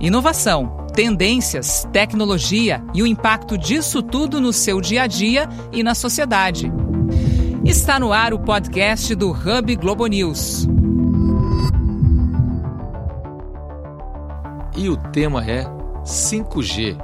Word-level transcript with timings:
Inovação, 0.00 0.86
tendências, 0.94 1.84
tecnologia 1.92 2.80
e 2.94 3.02
o 3.02 3.06
impacto 3.06 3.58
disso 3.58 4.00
tudo 4.00 4.40
no 4.40 4.52
seu 4.52 4.80
dia 4.80 5.02
a 5.02 5.06
dia 5.08 5.48
e 5.72 5.82
na 5.82 5.92
sociedade. 5.92 6.72
Está 7.64 7.98
no 7.98 8.12
ar 8.12 8.32
o 8.32 8.38
podcast 8.38 9.12
do 9.16 9.30
Hub 9.32 9.74
Globo 9.74 10.06
News. 10.06 10.68
E 14.76 14.88
o 14.88 14.96
tema 14.96 15.44
é 15.44 15.64
5G. 16.04 16.96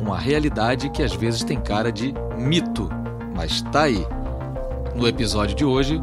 Uma 0.00 0.16
realidade 0.16 0.88
que 0.90 1.02
às 1.02 1.12
vezes 1.12 1.42
tem 1.42 1.60
cara 1.60 1.90
de 1.90 2.14
mito, 2.38 2.88
mas 3.34 3.60
tá 3.60 3.82
aí. 3.82 4.06
No 4.94 5.08
episódio 5.08 5.56
de 5.56 5.64
hoje, 5.64 6.00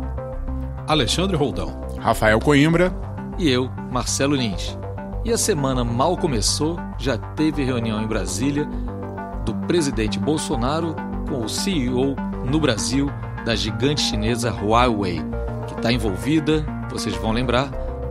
Alexandre 0.86 1.38
Roldão, 1.38 1.80
Rafael 1.98 2.40
Coimbra 2.40 2.94
e 3.40 3.50
eu, 3.50 3.70
Marcelo 3.90 4.36
Lins. 4.36 4.81
E 5.24 5.32
a 5.32 5.38
semana 5.38 5.84
mal 5.84 6.18
começou, 6.18 6.80
já 6.98 7.16
teve 7.16 7.64
reunião 7.64 8.02
em 8.02 8.08
Brasília 8.08 8.68
do 9.46 9.54
presidente 9.68 10.18
Bolsonaro 10.18 10.96
com 11.30 11.46
o 11.46 11.50
CEO 11.50 12.16
no 12.44 12.60
Brasil 12.60 13.08
da 13.46 13.56
gigante 13.56 14.02
chinesa 14.02 14.50
Huawei, 14.50 15.20
que 15.68 15.76
está 15.76 15.94
envolvida, 15.94 16.66
vocês 16.90 17.16
vão 17.16 17.32
lembrar, 17.32 17.70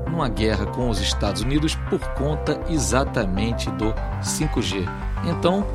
numa 0.09 0.28
guerra 0.28 0.66
com 0.66 0.88
os 0.88 1.01
Estados 1.01 1.42
Unidos 1.42 1.74
por 1.88 1.98
conta 2.15 2.60
exatamente 2.68 3.68
do 3.73 3.92
5G. 4.23 4.87
Então, 5.24 5.66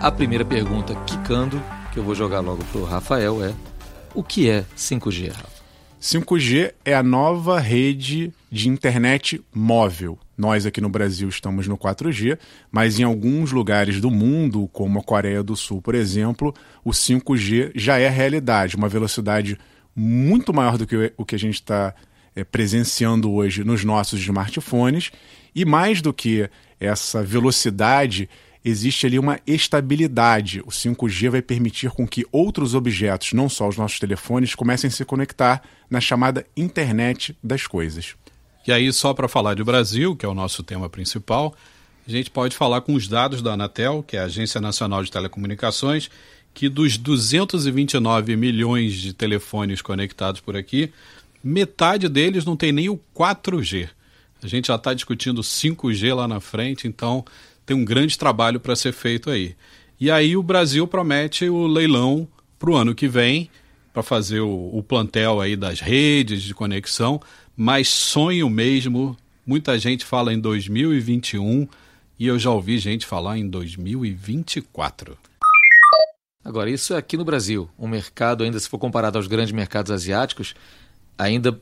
a 0.00 0.12
primeira 0.12 0.44
pergunta, 0.44 0.94
quicando, 1.06 1.60
que 1.92 1.98
eu 1.98 2.04
vou 2.04 2.14
jogar 2.14 2.38
logo 2.38 2.64
para 2.66 2.80
o 2.80 2.84
Rafael, 2.84 3.44
é: 3.44 3.52
o 4.14 4.22
que 4.22 4.48
é 4.48 4.64
5G, 4.76 5.32
Rafa? 5.32 5.64
5G 6.00 6.72
é 6.84 6.94
a 6.94 7.02
nova 7.02 7.58
rede 7.58 8.32
de 8.48 8.68
internet 8.68 9.42
móvel. 9.52 10.18
Nós 10.36 10.66
aqui 10.66 10.80
no 10.80 10.88
Brasil 10.88 11.28
estamos 11.28 11.68
no 11.68 11.78
4G, 11.78 12.38
mas 12.70 12.98
em 12.98 13.04
alguns 13.04 13.52
lugares 13.52 14.00
do 14.00 14.10
mundo, 14.10 14.68
como 14.72 14.98
a 14.98 15.02
Coreia 15.02 15.42
do 15.42 15.56
Sul, 15.56 15.80
por 15.80 15.94
exemplo, 15.94 16.54
o 16.84 16.90
5G 16.90 17.72
já 17.74 17.98
é 17.98 18.08
realidade, 18.08 18.76
uma 18.76 18.88
velocidade 18.88 19.58
muito 19.94 20.52
maior 20.52 20.76
do 20.76 20.86
que 20.86 21.12
o 21.16 21.24
que 21.24 21.36
a 21.36 21.38
gente 21.38 21.54
está 21.54 21.94
é, 22.34 22.42
presenciando 22.42 23.32
hoje 23.32 23.62
nos 23.62 23.84
nossos 23.84 24.20
smartphones. 24.20 25.12
E 25.54 25.64
mais 25.64 26.02
do 26.02 26.12
que 26.12 26.50
essa 26.80 27.22
velocidade, 27.22 28.28
existe 28.64 29.06
ali 29.06 29.18
uma 29.18 29.38
estabilidade. 29.46 30.60
O 30.62 30.70
5G 30.70 31.30
vai 31.30 31.42
permitir 31.42 31.90
com 31.90 32.06
que 32.06 32.24
outros 32.32 32.74
objetos, 32.74 33.32
não 33.32 33.48
só 33.48 33.68
os 33.68 33.76
nossos 33.76 34.00
telefones, 34.00 34.54
comecem 34.54 34.88
a 34.88 34.90
se 34.90 35.04
conectar 35.04 35.62
na 35.88 36.00
chamada 36.00 36.46
internet 36.56 37.36
das 37.42 37.66
coisas. 37.66 38.16
E 38.66 38.72
aí, 38.72 38.90
só 38.92 39.12
para 39.12 39.28
falar 39.28 39.54
de 39.54 39.62
Brasil, 39.62 40.16
que 40.16 40.24
é 40.24 40.28
o 40.28 40.34
nosso 40.34 40.62
tema 40.62 40.88
principal, 40.88 41.54
a 42.06 42.10
gente 42.10 42.30
pode 42.30 42.56
falar 42.56 42.80
com 42.80 42.94
os 42.94 43.06
dados 43.06 43.42
da 43.42 43.52
Anatel, 43.52 44.02
que 44.02 44.16
é 44.16 44.20
a 44.20 44.24
Agência 44.24 44.60
Nacional 44.60 45.02
de 45.02 45.10
Telecomunicações, 45.10 46.10
que 46.54 46.68
dos 46.68 46.96
229 46.96 48.36
milhões 48.36 48.94
de 48.94 49.12
telefones 49.12 49.82
conectados 49.82 50.40
por 50.40 50.56
aqui, 50.56 50.92
metade 51.42 52.08
deles 52.08 52.44
não 52.44 52.56
tem 52.56 52.72
nem 52.72 52.88
o 52.88 52.98
4G. 53.14 53.88
A 54.42 54.46
gente 54.46 54.68
já 54.68 54.76
está 54.76 54.94
discutindo 54.94 55.42
5G 55.42 56.14
lá 56.14 56.28
na 56.28 56.40
frente, 56.40 56.86
então 56.86 57.24
tem 57.66 57.76
um 57.76 57.84
grande 57.84 58.16
trabalho 58.18 58.60
para 58.60 58.76
ser 58.76 58.92
feito 58.92 59.30
aí. 59.30 59.54
E 60.00 60.10
aí 60.10 60.36
o 60.36 60.42
Brasil 60.42 60.86
promete 60.86 61.48
o 61.48 61.66
leilão 61.66 62.28
para 62.58 62.70
o 62.70 62.76
ano 62.76 62.94
que 62.94 63.08
vem, 63.08 63.50
para 63.92 64.02
fazer 64.02 64.40
o, 64.40 64.70
o 64.72 64.82
plantel 64.82 65.40
aí 65.40 65.56
das 65.56 65.80
redes 65.80 66.42
de 66.42 66.52
conexão, 66.52 67.20
mas 67.56 67.88
sonho 67.88 68.50
mesmo, 68.50 69.16
muita 69.46 69.78
gente 69.78 70.04
fala 70.04 70.32
em 70.32 70.40
2021 70.40 71.68
e 72.18 72.26
eu 72.26 72.38
já 72.38 72.50
ouvi 72.50 72.78
gente 72.78 73.06
falar 73.06 73.38
em 73.38 73.48
2024. 73.48 75.16
Agora, 76.44 76.70
isso 76.70 76.92
é 76.92 76.98
aqui 76.98 77.16
no 77.16 77.24
Brasil. 77.24 77.68
O 77.78 77.88
mercado, 77.88 78.44
ainda 78.44 78.60
se 78.60 78.68
for 78.68 78.78
comparado 78.78 79.16
aos 79.16 79.26
grandes 79.26 79.52
mercados 79.52 79.90
asiáticos, 79.90 80.54
ainda 81.16 81.58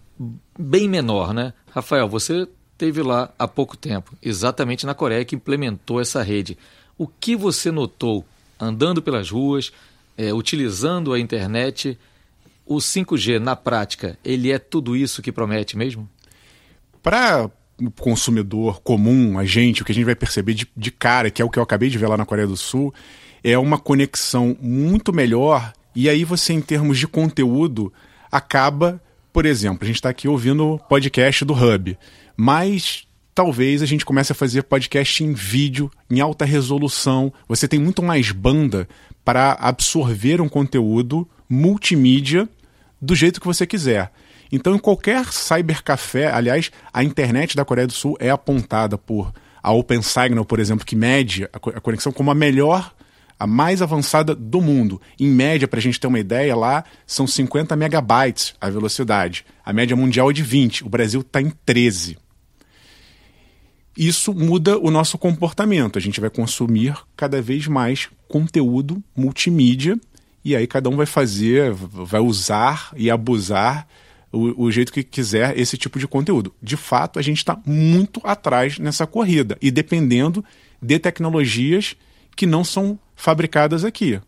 bem 0.59 0.89
menor, 0.89 1.33
né? 1.33 1.53
Rafael, 1.71 2.09
você 2.09 2.49
esteve 2.73 3.01
lá 3.03 3.33
há 3.39 3.47
pouco 3.47 3.77
tempo, 3.77 4.17
exatamente 4.21 4.85
na 4.85 4.95
Coreia 4.95 5.25
que 5.25 5.37
implementou 5.37 6.01
essa 6.01 6.23
rede. 6.23 6.59
O 6.99 7.07
que 7.07 7.37
você 7.37 7.71
notou 7.71 8.25
andando 8.59 9.01
pelas 9.01 9.31
ruas, 9.31 9.73
é, 10.17 10.35
utilizando 10.35 11.13
a 11.13 11.21
internet? 11.21 11.99
O 12.65 12.77
5G, 12.77 13.39
na 13.39 13.57
prática, 13.57 14.19
ele 14.25 14.51
é 14.53 14.59
tudo 14.59 14.97
isso 14.97 15.23
que 15.23 15.33
promete 15.33 15.77
mesmo? 15.77 16.09
Para 17.03 17.51
o 17.81 17.91
consumidor 17.91 18.81
comum, 18.81 19.39
a 19.39 19.45
gente, 19.45 19.83
o 19.83 19.85
que 19.85 19.93
a 19.93 19.95
gente 19.95 20.05
vai 20.05 20.15
perceber 20.15 20.55
de, 20.55 20.69
de 20.77 20.91
cara, 20.91 21.31
que 21.31 21.43
é 21.43 21.45
o 21.45 21.51
que 21.51 21.59
eu 21.59 21.63
acabei 21.63 21.89
de 21.89 21.99
ver 21.99 22.07
lá 22.09 22.17
na 22.17 22.25
Coreia 22.25 22.47
do 22.47 22.57
Sul, 22.57 22.95
é 23.43 23.59
uma 23.59 23.79
conexão 23.79 24.57
muito 24.61 25.13
melhor. 25.13 25.73
E 25.95 26.09
aí 26.09 26.25
você, 26.25 26.53
em 26.53 26.61
termos 26.61 26.99
de 26.99 27.09
conteúdo, 27.09 27.93
acaba, 28.31 29.03
por 29.33 29.45
exemplo, 29.45 29.81
a 29.83 29.87
gente 29.87 29.97
está 29.97 30.09
aqui 30.11 30.29
ouvindo 30.29 30.81
podcast 30.89 31.45
do 31.45 31.55
Hub 31.55 31.99
mas 32.37 33.07
talvez 33.35 33.83
a 33.83 33.87
gente 33.87 34.05
comece 34.05 34.33
a 34.33 34.35
fazer 34.35 34.63
podcast 34.63 35.23
em 35.23 35.33
vídeo, 35.33 35.91
em 36.11 36.21
alta 36.21 36.45
resolução. 36.45 37.33
Você 37.49 37.67
tem 37.69 37.79
muito 37.79 38.03
mais 38.03 38.31
banda 38.31 38.89
para 39.25 39.53
absorver 39.53 40.41
um 40.41 40.49
conteúdo 40.49 41.29
multimídia 41.53 42.49
do 43.01 43.15
jeito 43.15 43.41
que 43.41 43.47
você 43.47 43.67
quiser. 43.67 44.11
Então, 44.51 44.75
em 44.75 44.79
qualquer 44.79 45.33
cybercafé, 45.33 46.31
aliás, 46.31 46.71
a 46.93 47.05
internet 47.05 47.55
da 47.57 47.65
Coreia 47.65 47.87
do 47.87 47.93
Sul 47.93 48.17
é 48.19 48.31
apontada 48.31 48.97
por 48.97 49.33
a 49.63 49.73
OpenSignal, 49.73 50.45
por 50.45 50.59
exemplo, 50.59 50.85
que 50.85 50.97
mede 50.97 51.49
a 51.53 51.81
conexão 51.81 52.11
como 52.11 52.31
a 52.31 52.35
melhor, 52.35 52.95
a 53.39 53.47
mais 53.47 53.81
avançada 53.81 54.35
do 54.35 54.61
mundo. 54.61 55.01
Em 55.19 55.29
média, 55.29 55.69
para 55.69 55.79
a 55.79 55.83
gente 55.83 56.01
ter 56.01 56.07
uma 56.07 56.19
ideia, 56.19 56.57
lá 56.57 56.85
são 57.07 57.27
50 57.27 57.77
megabytes 57.77 58.55
a 58.61 58.69
velocidade. 58.69 59.45
A 59.65 59.73
média 59.73 59.97
mundial 59.97 60.31
é 60.31 60.33
de 60.33 60.43
20. 60.43 60.85
O 60.85 60.89
Brasil 60.89 61.21
está 61.21 61.41
em 61.41 61.51
13 61.65 62.19
isso 63.95 64.33
muda 64.33 64.79
o 64.79 64.91
nosso 64.91 65.19
comportamento. 65.19 65.99
A 65.99 66.01
gente 66.01 66.19
vai 66.19 66.31
consumir 66.31 66.97
cada 67.15 67.43
vez 67.43 67.67
mais 67.67 68.09
conteúdo 68.27 69.03
multimídia 69.15 70.01
e 70.45 70.57
aí 70.57 70.67
cada 70.67 70.89
um 70.89 70.97
vai 70.97 71.07
fazer, 71.07 71.73
vai 71.73 72.21
usar 72.21 72.91
e 72.97 73.11
abusar 73.11 73.87
o, 74.33 74.65
o 74.65 74.71
jeito 74.71 74.93
que 74.93 75.03
quiser 75.03 75.59
esse 75.59 75.77
tipo 75.77 75.99
de 75.99 76.09
conteúdo. 76.09 76.55
De 76.63 76.77
fato, 76.77 77.19
a 77.19 77.23
gente 77.23 77.39
está 77.39 77.59
muito 77.65 78.21
atrás 78.25 78.79
nessa 78.79 79.07
corrida 79.07 79.57
e 79.61 79.71
dependendo 79.71 80.45
de 80.81 80.99
tecnologias 80.99 81.95
que 82.35 82.47
não 82.47 82.65
são 82.65 82.99
fabricadas 83.15 83.85
aqui. 83.85 84.21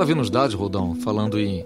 estava 0.00 0.14
vendo 0.14 0.22
os 0.22 0.30
dados, 0.30 0.54
Rodão, 0.54 0.94
falando 0.94 1.38
em, 1.38 1.62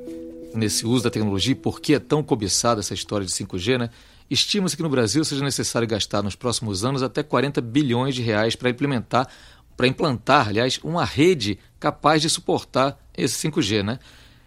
nesse 0.54 0.86
uso 0.86 1.04
da 1.04 1.10
tecnologia 1.10 1.54
por 1.54 1.80
que 1.80 1.94
é 1.94 1.98
tão 1.98 2.22
cobiçada 2.22 2.80
essa 2.80 2.94
história 2.94 3.26
de 3.26 3.32
5G, 3.32 3.78
né? 3.78 3.90
Estima-se 4.30 4.76
que 4.76 4.82
no 4.82 4.88
Brasil 4.88 5.24
seja 5.24 5.44
necessário 5.44 5.86
gastar 5.86 6.22
nos 6.22 6.34
próximos 6.34 6.84
anos 6.84 7.02
até 7.02 7.22
40 7.22 7.60
bilhões 7.60 8.14
de 8.14 8.22
reais 8.22 8.56
para 8.56 8.70
implementar, 8.70 9.28
para 9.76 9.86
implantar, 9.86 10.48
aliás, 10.48 10.78
uma 10.82 11.04
rede 11.04 11.58
capaz 11.78 12.22
de 12.22 12.30
suportar 12.30 12.98
esse 13.16 13.48
5G, 13.48 13.82
né? 13.82 13.98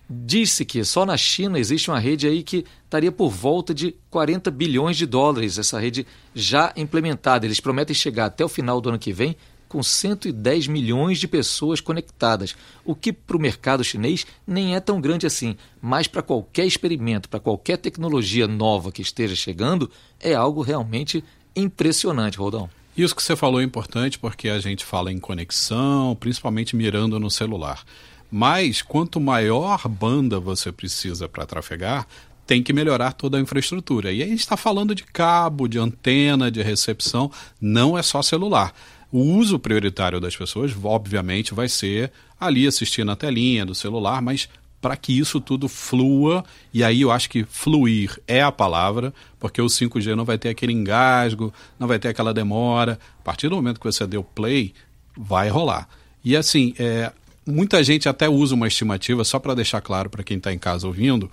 Disse 0.10 0.64
que 0.64 0.84
só 0.86 1.06
na 1.06 1.18
China 1.18 1.60
existe 1.60 1.92
uma 1.92 2.00
rede 2.00 2.28
aí 2.28 2.42
que 2.42 2.66
estaria 2.86 3.12
por 3.12 3.30
volta 3.30 3.74
de 3.74 3.94
40 4.10 4.50
bilhões 4.50 4.96
de 4.96 5.06
dólares, 5.06 5.58
essa 5.58 5.78
rede 5.80 6.08
já 6.34 6.72
implementada. 6.78 7.46
Eles 7.46 7.60
prometem 7.60 7.94
chegar 7.94 8.28
até 8.28 8.44
o 8.44 8.50
final 8.50 8.80
do 8.80 8.90
ano 8.90 8.98
que 8.98 9.12
vem 9.12 9.36
com 9.68 9.84
110 9.84 10.68
milhões 10.68 11.20
de 11.20 11.28
pessoas 11.28 11.82
conectadas, 11.82 12.56
o 12.86 12.96
que 12.96 13.12
para 13.12 13.38
o 13.38 13.40
mercado 13.40 13.84
chinês 13.84 14.26
nem 14.46 14.76
é 14.76 14.80
tão 14.80 15.02
grande 15.02 15.26
assim, 15.26 15.56
mas 15.82 16.08
para 16.08 16.22
qualquer 16.22 16.66
experimento, 16.66 17.30
para 17.30 17.40
qualquer 17.40 17.78
tecnologia 17.78 18.48
nova 18.48 18.92
que 18.92 19.02
esteja 19.02 19.36
chegando, 19.36 19.90
é 20.20 20.34
algo 20.34 20.62
realmente 20.62 21.24
impressionante, 21.56 22.38
Rodão. 22.38 22.70
Isso 22.98 23.16
que 23.16 23.22
você 23.22 23.36
falou 23.36 23.62
é 23.62 23.64
importante 23.64 24.18
porque 24.18 24.50
a 24.50 24.60
gente 24.60 24.84
fala 24.84 25.12
em 25.12 25.20
conexão, 25.20 26.18
principalmente 26.20 26.76
mirando 26.76 27.20
no 27.20 27.30
celular. 27.30 27.84
Mas 28.32 28.82
quanto 28.82 29.20
maior 29.20 29.88
banda 29.88 30.40
você 30.40 30.72
precisa 30.72 31.30
para 31.30 31.46
trafegar, 31.46 32.08
tem 32.48 32.64
que 32.64 32.74
melhorar 32.74 33.12
toda 33.12 33.38
a 33.38 33.42
infraestrutura. 33.42 34.12
E 34.12 34.22
aí 34.22 34.24
a 34.24 34.30
gente 34.30 34.40
está 34.40 34.56
falando 34.58 34.96
de 34.96 35.04
cabo, 35.04 35.68
de 35.68 35.78
antena, 35.78 36.50
de 36.50 36.62
recepção, 36.64 37.30
não 37.60 37.98
é 37.98 38.02
só 38.02 38.22
celular. 38.22 38.74
O 39.12 39.20
uso 39.20 39.58
prioritário 39.58 40.20
das 40.20 40.36
pessoas, 40.36 40.74
obviamente, 40.84 41.54
vai 41.54 41.70
ser 41.70 42.12
ali 42.40 42.68
assistir 42.68 43.06
na 43.06 43.16
telinha 43.16 43.66
do 43.66 43.74
celular, 43.74 44.22
mas 44.22 44.50
para 44.82 44.96
que 44.96 45.18
isso 45.18 45.42
tudo 45.42 45.68
flua, 45.68 46.44
e 46.74 46.84
aí 46.84 47.02
eu 47.02 47.12
acho 47.12 47.30
que 47.30 47.44
fluir 47.44 48.20
é 48.28 48.42
a 48.42 48.52
palavra, 48.52 49.14
porque 49.40 49.62
o 49.62 49.66
5G 49.66 50.14
não 50.16 50.26
vai 50.26 50.38
ter 50.38 50.50
aquele 50.50 50.74
engasgo, 50.74 51.54
não 51.80 51.88
vai 51.88 51.98
ter 51.98 52.10
aquela 52.10 52.34
demora. 52.34 53.00
A 53.20 53.24
partir 53.24 53.50
do 53.50 53.56
momento 53.56 53.80
que 53.80 53.86
você 53.86 54.06
deu 54.06 54.24
play, 54.24 54.74
vai 55.16 55.50
rolar. 55.50 55.90
E 56.24 56.36
assim, 56.36 56.74
é, 56.78 57.12
muita 57.46 57.84
gente 57.84 58.08
até 58.08 58.30
usa 58.30 58.54
uma 58.54 58.68
estimativa, 58.68 59.24
só 59.24 59.40
para 59.40 59.56
deixar 59.56 59.82
claro 59.82 60.10
para 60.10 60.24
quem 60.24 60.38
está 60.38 60.54
em 60.54 60.60
casa 60.60 60.86
ouvindo. 60.86 61.32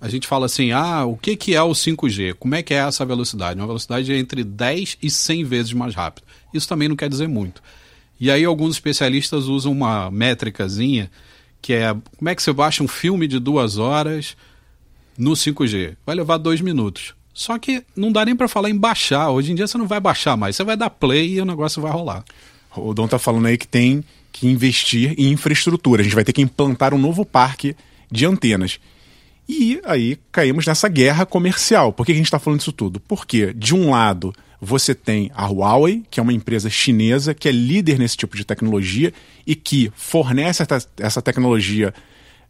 A 0.00 0.08
gente 0.08 0.26
fala 0.26 0.46
assim: 0.46 0.72
ah, 0.72 1.04
o 1.04 1.16
que, 1.16 1.36
que 1.36 1.54
é 1.54 1.62
o 1.62 1.70
5G? 1.70 2.34
Como 2.34 2.54
é 2.54 2.62
que 2.62 2.74
é 2.74 2.78
essa 2.78 3.04
velocidade? 3.04 3.60
Uma 3.60 3.66
velocidade 3.66 4.12
entre 4.12 4.42
10 4.42 4.98
e 5.02 5.10
100 5.10 5.44
vezes 5.44 5.72
mais 5.72 5.94
rápido. 5.94 6.26
Isso 6.52 6.68
também 6.68 6.88
não 6.88 6.96
quer 6.96 7.08
dizer 7.08 7.28
muito. 7.28 7.62
E 8.20 8.30
aí 8.30 8.44
alguns 8.44 8.74
especialistas 8.74 9.46
usam 9.46 9.72
uma 9.72 10.10
métricazinha 10.10 11.10
que 11.60 11.72
é 11.72 11.94
como 12.16 12.28
é 12.28 12.34
que 12.34 12.42
você 12.42 12.52
baixa 12.52 12.82
um 12.82 12.88
filme 12.88 13.28
de 13.28 13.38
duas 13.38 13.78
horas 13.78 14.36
no 15.16 15.32
5G? 15.32 15.96
Vai 16.04 16.16
levar 16.16 16.38
dois 16.38 16.60
minutos. 16.60 17.14
Só 17.32 17.58
que 17.58 17.82
não 17.96 18.12
dá 18.12 18.24
nem 18.24 18.36
para 18.36 18.48
falar 18.48 18.68
em 18.68 18.76
baixar. 18.76 19.30
Hoje 19.30 19.52
em 19.52 19.54
dia 19.54 19.66
você 19.66 19.78
não 19.78 19.86
vai 19.86 20.00
baixar 20.00 20.36
mais, 20.36 20.56
você 20.56 20.64
vai 20.64 20.76
dar 20.76 20.90
play 20.90 21.34
e 21.34 21.40
o 21.40 21.44
negócio 21.44 21.80
vai 21.80 21.90
rolar. 21.90 22.24
O 22.76 22.92
Dom 22.92 23.06
tá 23.06 23.18
falando 23.18 23.46
aí 23.46 23.56
que 23.56 23.66
tem 23.66 24.04
que 24.32 24.46
investir 24.46 25.14
em 25.18 25.30
infraestrutura. 25.30 26.00
A 26.00 26.04
gente 26.04 26.14
vai 26.14 26.24
ter 26.24 26.32
que 26.32 26.42
implantar 26.42 26.92
um 26.92 26.98
novo 26.98 27.24
parque 27.24 27.76
de 28.10 28.26
antenas. 28.26 28.80
E 29.48 29.80
aí 29.84 30.18
caímos 30.30 30.66
nessa 30.66 30.88
guerra 30.88 31.26
comercial. 31.26 31.92
Por 31.92 32.06
que 32.06 32.12
a 32.12 32.14
gente 32.14 32.26
está 32.26 32.38
falando 32.38 32.60
disso 32.60 32.72
tudo? 32.72 33.00
Porque, 33.00 33.52
de 33.52 33.74
um 33.74 33.90
lado, 33.90 34.32
você 34.60 34.94
tem 34.94 35.30
a 35.34 35.46
Huawei, 35.46 36.04
que 36.10 36.20
é 36.20 36.22
uma 36.22 36.32
empresa 36.32 36.70
chinesa 36.70 37.34
que 37.34 37.48
é 37.48 37.52
líder 37.52 37.98
nesse 37.98 38.16
tipo 38.16 38.36
de 38.36 38.44
tecnologia 38.44 39.12
e 39.46 39.54
que 39.56 39.92
fornece 39.96 40.62
essa 40.98 41.20
tecnologia 41.20 41.92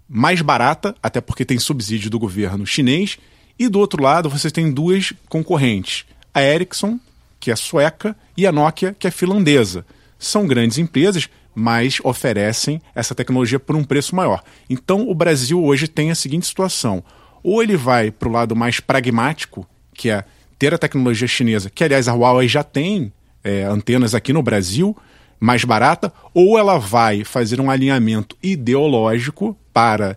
mais 0.07 0.43
barata, 0.43 0.95
até 1.03 1.23
porque 1.23 1.45
tem 1.45 1.59
subsídio 1.59 2.11
do 2.11 2.19
governo 2.19 2.67
chinês. 2.67 3.19
E 3.59 3.69
do 3.69 3.79
outro 3.79 4.03
lado, 4.03 4.29
você 4.29 4.51
tem 4.51 4.71
duas 4.71 5.15
concorrentes: 5.29 6.05
a 6.35 6.43
Ericsson, 6.43 7.01
que 7.41 7.51
é 7.51 7.57
sueca, 7.57 8.15
e 8.37 8.47
a 8.47 8.53
Nokia, 8.53 8.95
que 8.99 9.07
é 9.07 9.11
finlandesa. 9.11 9.87
São 10.19 10.47
grandes 10.47 10.79
empresas, 10.79 11.29
mas 11.55 11.99
oferecem 12.03 12.81
essa 12.95 13.15
tecnologia 13.15 13.61
por 13.61 13.77
um 13.77 13.85
preço 13.85 14.15
maior. 14.17 14.43
Então, 14.69 15.09
o 15.09 15.15
Brasil 15.15 15.63
hoje 15.63 15.89
tem 15.89 16.11
a 16.11 16.15
seguinte 16.15 16.47
situação: 16.47 17.03
ou 17.43 17.63
ele 17.63 17.77
vai 17.77 18.11
para 18.11 18.29
o 18.29 18.33
lado 18.33 18.57
mais 18.57 18.81
pragmático, 18.81 19.67
que 19.95 20.11
é 20.11 20.25
ter 20.59 20.73
a 20.73 20.79
tecnologia 20.79 21.27
chinesa, 21.27 21.71
que 21.71 21.83
aliás 21.83 22.09
a 22.09 22.15
Huawei 22.15 22.49
já 22.49 22.63
tem 22.63 23.13
é, 23.43 23.65
antenas 23.65 24.15
aqui 24.15 24.33
no 24.33 24.43
Brasil, 24.43 24.97
mais 25.41 25.65
barata, 25.65 26.13
ou 26.33 26.59
ela 26.59 26.79
vai 26.79 27.25
fazer 27.25 27.61
um 27.61 27.71
alinhamento 27.71 28.37
ideológico 28.43 29.57
para 29.73 30.17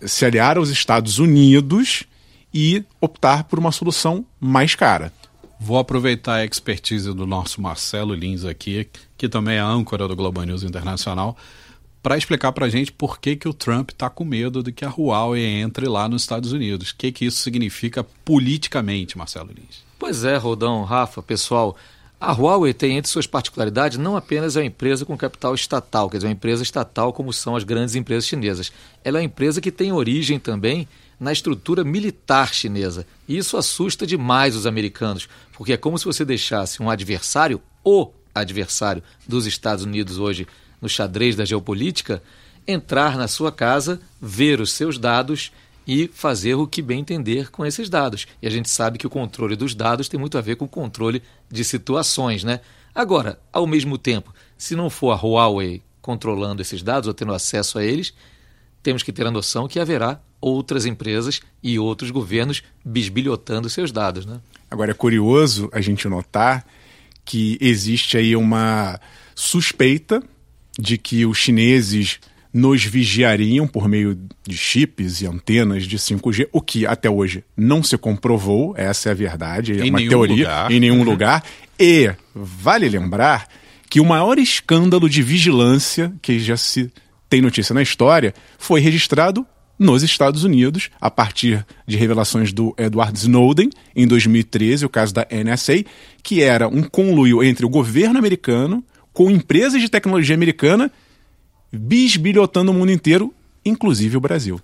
se 0.00 0.24
aliar 0.24 0.56
aos 0.56 0.68
Estados 0.68 1.18
Unidos 1.18 2.04
e 2.52 2.84
optar 3.00 3.44
por 3.44 3.58
uma 3.58 3.70
solução 3.70 4.26
mais 4.40 4.74
cara. 4.74 5.12
Vou 5.58 5.78
aproveitar 5.78 6.34
a 6.34 6.44
expertise 6.44 7.12
do 7.12 7.26
nosso 7.26 7.60
Marcelo 7.60 8.14
Lins 8.14 8.44
aqui, 8.44 8.86
que 9.16 9.28
também 9.28 9.56
é 9.56 9.60
âncora 9.60 10.06
do 10.06 10.14
Globo 10.14 10.42
News 10.42 10.62
Internacional, 10.62 11.36
para 12.02 12.16
explicar 12.16 12.52
para 12.52 12.66
a 12.66 12.68
gente 12.68 12.92
por 12.92 13.18
que, 13.18 13.34
que 13.34 13.48
o 13.48 13.54
Trump 13.54 13.90
está 13.90 14.08
com 14.08 14.24
medo 14.24 14.62
de 14.62 14.70
que 14.70 14.84
a 14.84 14.90
Huawei 14.90 15.44
entre 15.44 15.88
lá 15.88 16.08
nos 16.08 16.22
Estados 16.22 16.52
Unidos. 16.52 16.90
O 16.90 16.96
que, 16.96 17.10
que 17.10 17.24
isso 17.24 17.38
significa 17.38 18.04
politicamente, 18.24 19.18
Marcelo 19.18 19.48
Lins? 19.48 19.82
Pois 19.98 20.24
é, 20.24 20.36
Rodão, 20.36 20.84
Rafa, 20.84 21.22
pessoal. 21.22 21.76
A 22.20 22.32
Huawei 22.32 22.72
tem 22.72 22.96
entre 22.96 23.10
suas 23.10 23.26
particularidades 23.26 23.98
não 23.98 24.16
apenas 24.16 24.56
uma 24.56 24.64
empresa 24.64 25.04
com 25.04 25.16
capital 25.16 25.54
estatal, 25.54 26.08
quer 26.08 26.18
dizer, 26.18 26.28
uma 26.28 26.32
empresa 26.32 26.62
estatal 26.62 27.12
como 27.12 27.32
são 27.32 27.56
as 27.56 27.64
grandes 27.64 27.94
empresas 27.94 28.26
chinesas. 28.26 28.70
Ela 29.02 29.18
é 29.18 29.20
uma 29.20 29.26
empresa 29.26 29.60
que 29.60 29.72
tem 29.72 29.92
origem 29.92 30.38
também 30.38 30.86
na 31.18 31.32
estrutura 31.32 31.82
militar 31.82 32.52
chinesa. 32.52 33.06
E 33.26 33.36
isso 33.36 33.56
assusta 33.56 34.06
demais 34.06 34.54
os 34.54 34.66
americanos, 34.66 35.28
porque 35.52 35.72
é 35.72 35.76
como 35.76 35.98
se 35.98 36.04
você 36.04 36.24
deixasse 36.24 36.82
um 36.82 36.90
adversário, 36.90 37.60
o 37.84 38.10
adversário 38.34 39.02
dos 39.26 39.46
Estados 39.46 39.84
Unidos 39.84 40.18
hoje 40.18 40.46
no 40.80 40.88
xadrez 40.88 41.34
da 41.34 41.44
geopolítica, 41.44 42.22
entrar 42.66 43.16
na 43.16 43.28
sua 43.28 43.50
casa, 43.50 44.00
ver 44.20 44.60
os 44.60 44.72
seus 44.72 44.98
dados 44.98 45.52
e 45.86 46.08
fazer 46.08 46.54
o 46.54 46.66
que 46.66 46.82
bem 46.82 47.00
entender 47.00 47.50
com 47.50 47.64
esses 47.64 47.88
dados. 47.88 48.26
E 48.42 48.46
a 48.46 48.50
gente 48.50 48.68
sabe 48.68 48.98
que 48.98 49.06
o 49.06 49.10
controle 49.10 49.54
dos 49.54 49.74
dados 49.74 50.08
tem 50.08 50.18
muito 50.18 50.36
a 50.36 50.40
ver 50.40 50.56
com 50.56 50.64
o 50.64 50.68
controle 50.68 51.22
de 51.50 51.64
situações, 51.64 52.42
né? 52.42 52.60
Agora, 52.94 53.38
ao 53.52 53.66
mesmo 53.66 53.96
tempo, 53.96 54.34
se 54.58 54.74
não 54.74 54.90
for 54.90 55.12
a 55.12 55.16
Huawei 55.16 55.82
controlando 56.02 56.62
esses 56.62 56.82
dados 56.82 57.06
ou 57.06 57.14
tendo 57.14 57.32
acesso 57.32 57.78
a 57.78 57.84
eles, 57.84 58.12
temos 58.82 59.02
que 59.02 59.12
ter 59.12 59.26
a 59.26 59.30
noção 59.30 59.68
que 59.68 59.78
haverá 59.78 60.20
outras 60.46 60.86
empresas 60.86 61.40
e 61.60 61.76
outros 61.76 62.12
governos 62.12 62.62
bisbilhotando 62.84 63.68
seus 63.68 63.90
dados. 63.90 64.24
Né? 64.24 64.38
Agora 64.70 64.92
é 64.92 64.94
curioso 64.94 65.68
a 65.72 65.80
gente 65.80 66.06
notar 66.06 66.64
que 67.24 67.58
existe 67.60 68.16
aí 68.16 68.36
uma 68.36 69.00
suspeita 69.34 70.22
de 70.78 70.96
que 70.96 71.26
os 71.26 71.36
chineses 71.36 72.20
nos 72.52 72.84
vigiariam 72.84 73.66
por 73.66 73.88
meio 73.88 74.16
de 74.46 74.56
chips 74.56 75.20
e 75.20 75.26
antenas 75.26 75.82
de 75.82 75.98
5G, 75.98 76.48
o 76.52 76.62
que 76.62 76.86
até 76.86 77.10
hoje 77.10 77.44
não 77.56 77.82
se 77.82 77.98
comprovou, 77.98 78.72
essa 78.78 79.08
é 79.08 79.12
a 79.12 79.14
verdade, 79.14 79.72
é 79.80 79.84
em 79.84 79.90
uma 79.90 79.98
teoria 79.98 80.36
lugar. 80.36 80.70
em 80.70 80.80
nenhum 80.80 81.02
lugar. 81.02 81.44
E 81.78 82.14
vale 82.32 82.88
lembrar 82.88 83.48
que 83.90 84.00
o 84.00 84.04
maior 84.04 84.38
escândalo 84.38 85.08
de 85.08 85.22
vigilância 85.22 86.12
que 86.22 86.38
já 86.38 86.56
se 86.56 86.90
tem 87.28 87.42
notícia 87.42 87.74
na 87.74 87.82
história 87.82 88.32
foi 88.58 88.80
registrado 88.80 89.44
nos 89.78 90.02
Estados 90.02 90.44
Unidos, 90.44 90.90
a 91.00 91.10
partir 91.10 91.64
de 91.86 91.96
revelações 91.96 92.52
do 92.52 92.74
Edward 92.78 93.16
Snowden, 93.18 93.70
em 93.94 94.06
2013, 94.06 94.86
o 94.86 94.88
caso 94.88 95.12
da 95.12 95.26
NSA, 95.30 95.84
que 96.22 96.42
era 96.42 96.68
um 96.68 96.82
conluio 96.82 97.42
entre 97.42 97.66
o 97.66 97.68
governo 97.68 98.18
americano 98.18 98.82
com 99.12 99.30
empresas 99.30 99.80
de 99.80 99.88
tecnologia 99.88 100.34
americana 100.34 100.90
bisbilhotando 101.72 102.70
o 102.70 102.74
mundo 102.74 102.92
inteiro, 102.92 103.32
inclusive 103.64 104.16
o 104.16 104.20
Brasil. 104.20 104.60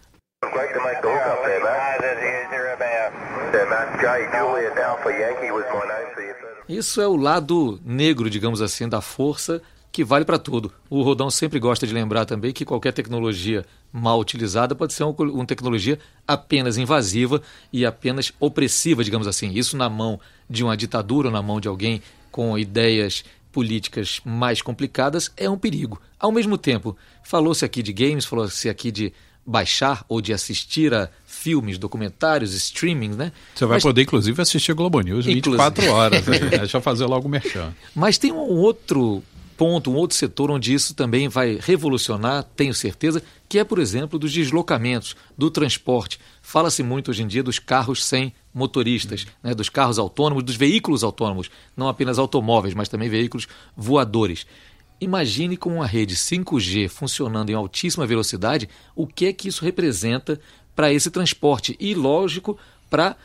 Isso 6.68 7.00
é 7.00 7.06
o 7.06 7.16
lado 7.16 7.80
negro, 7.84 8.30
digamos 8.30 8.62
assim, 8.62 8.88
da 8.88 9.00
força 9.00 9.60
que 9.92 10.02
vale 10.02 10.24
para 10.24 10.38
tudo. 10.38 10.72
O 10.88 11.02
Rodão 11.02 11.30
sempre 11.30 11.60
gosta 11.60 11.86
de 11.86 11.92
lembrar 11.92 12.24
também 12.24 12.50
que 12.50 12.64
qualquer 12.64 12.92
tecnologia 12.92 13.64
mal 13.92 14.18
utilizada 14.18 14.74
pode 14.74 14.94
ser 14.94 15.04
uma, 15.04 15.44
tecnologia 15.44 15.98
apenas 16.26 16.78
invasiva 16.78 17.42
e 17.70 17.84
apenas 17.84 18.32
opressiva, 18.40 19.04
digamos 19.04 19.26
assim. 19.26 19.52
Isso 19.52 19.76
na 19.76 19.90
mão 19.90 20.18
de 20.48 20.64
uma 20.64 20.76
ditadura, 20.76 21.28
ou 21.28 21.32
na 21.32 21.42
mão 21.42 21.60
de 21.60 21.68
alguém 21.68 22.00
com 22.30 22.58
ideias 22.58 23.22
políticas 23.52 24.22
mais 24.24 24.62
complicadas, 24.62 25.30
é 25.36 25.48
um 25.48 25.58
perigo. 25.58 26.00
Ao 26.18 26.32
mesmo 26.32 26.56
tempo, 26.56 26.96
falou-se 27.22 27.62
aqui 27.62 27.82
de 27.82 27.92
games, 27.92 28.24
falou-se 28.24 28.70
aqui 28.70 28.90
de 28.90 29.12
baixar 29.44 30.04
ou 30.08 30.22
de 30.22 30.32
assistir 30.32 30.94
a 30.94 31.10
filmes, 31.26 31.76
documentários, 31.76 32.54
streaming, 32.54 33.10
né? 33.10 33.32
Você 33.54 33.66
vai 33.66 33.76
Mas, 33.76 33.82
poder, 33.82 34.02
inclusive, 34.02 34.40
assistir 34.40 34.72
Globo 34.72 35.00
News 35.00 35.26
24 35.26 35.90
horas. 35.90 36.26
Né? 36.26 36.38
Deixa 36.60 36.78
eu 36.78 36.80
fazer 36.80 37.04
logo 37.04 37.26
o 37.26 37.30
merchan. 37.30 37.74
Mas 37.94 38.16
tem 38.16 38.32
um 38.32 38.38
outro 38.38 39.22
ponto, 39.62 39.92
um 39.92 39.94
outro 39.94 40.16
setor 40.16 40.50
onde 40.50 40.74
isso 40.74 40.92
também 40.92 41.28
vai 41.28 41.56
revolucionar, 41.62 42.42
tenho 42.42 42.74
certeza, 42.74 43.22
que 43.48 43.60
é, 43.60 43.64
por 43.64 43.78
exemplo, 43.78 44.18
dos 44.18 44.32
deslocamentos, 44.32 45.14
do 45.38 45.52
transporte. 45.52 46.18
Fala-se 46.42 46.82
muito 46.82 47.12
hoje 47.12 47.22
em 47.22 47.28
dia 47.28 47.44
dos 47.44 47.60
carros 47.60 48.04
sem 48.04 48.34
motoristas, 48.52 49.24
né, 49.40 49.54
dos 49.54 49.68
carros 49.68 50.00
autônomos, 50.00 50.42
dos 50.42 50.56
veículos 50.56 51.04
autônomos, 51.04 51.48
não 51.76 51.86
apenas 51.86 52.18
automóveis, 52.18 52.74
mas 52.74 52.88
também 52.88 53.08
veículos 53.08 53.46
voadores. 53.76 54.48
Imagine 55.00 55.56
com 55.56 55.76
uma 55.76 55.86
rede 55.86 56.16
5G 56.16 56.88
funcionando 56.88 57.50
em 57.50 57.54
altíssima 57.54 58.04
velocidade, 58.04 58.68
o 58.96 59.06
que 59.06 59.26
é 59.26 59.32
que 59.32 59.46
isso 59.46 59.64
representa 59.64 60.40
para 60.74 60.92
esse 60.92 61.08
transporte 61.08 61.76
e, 61.78 61.94
lógico, 61.94 62.58
para 62.90 63.16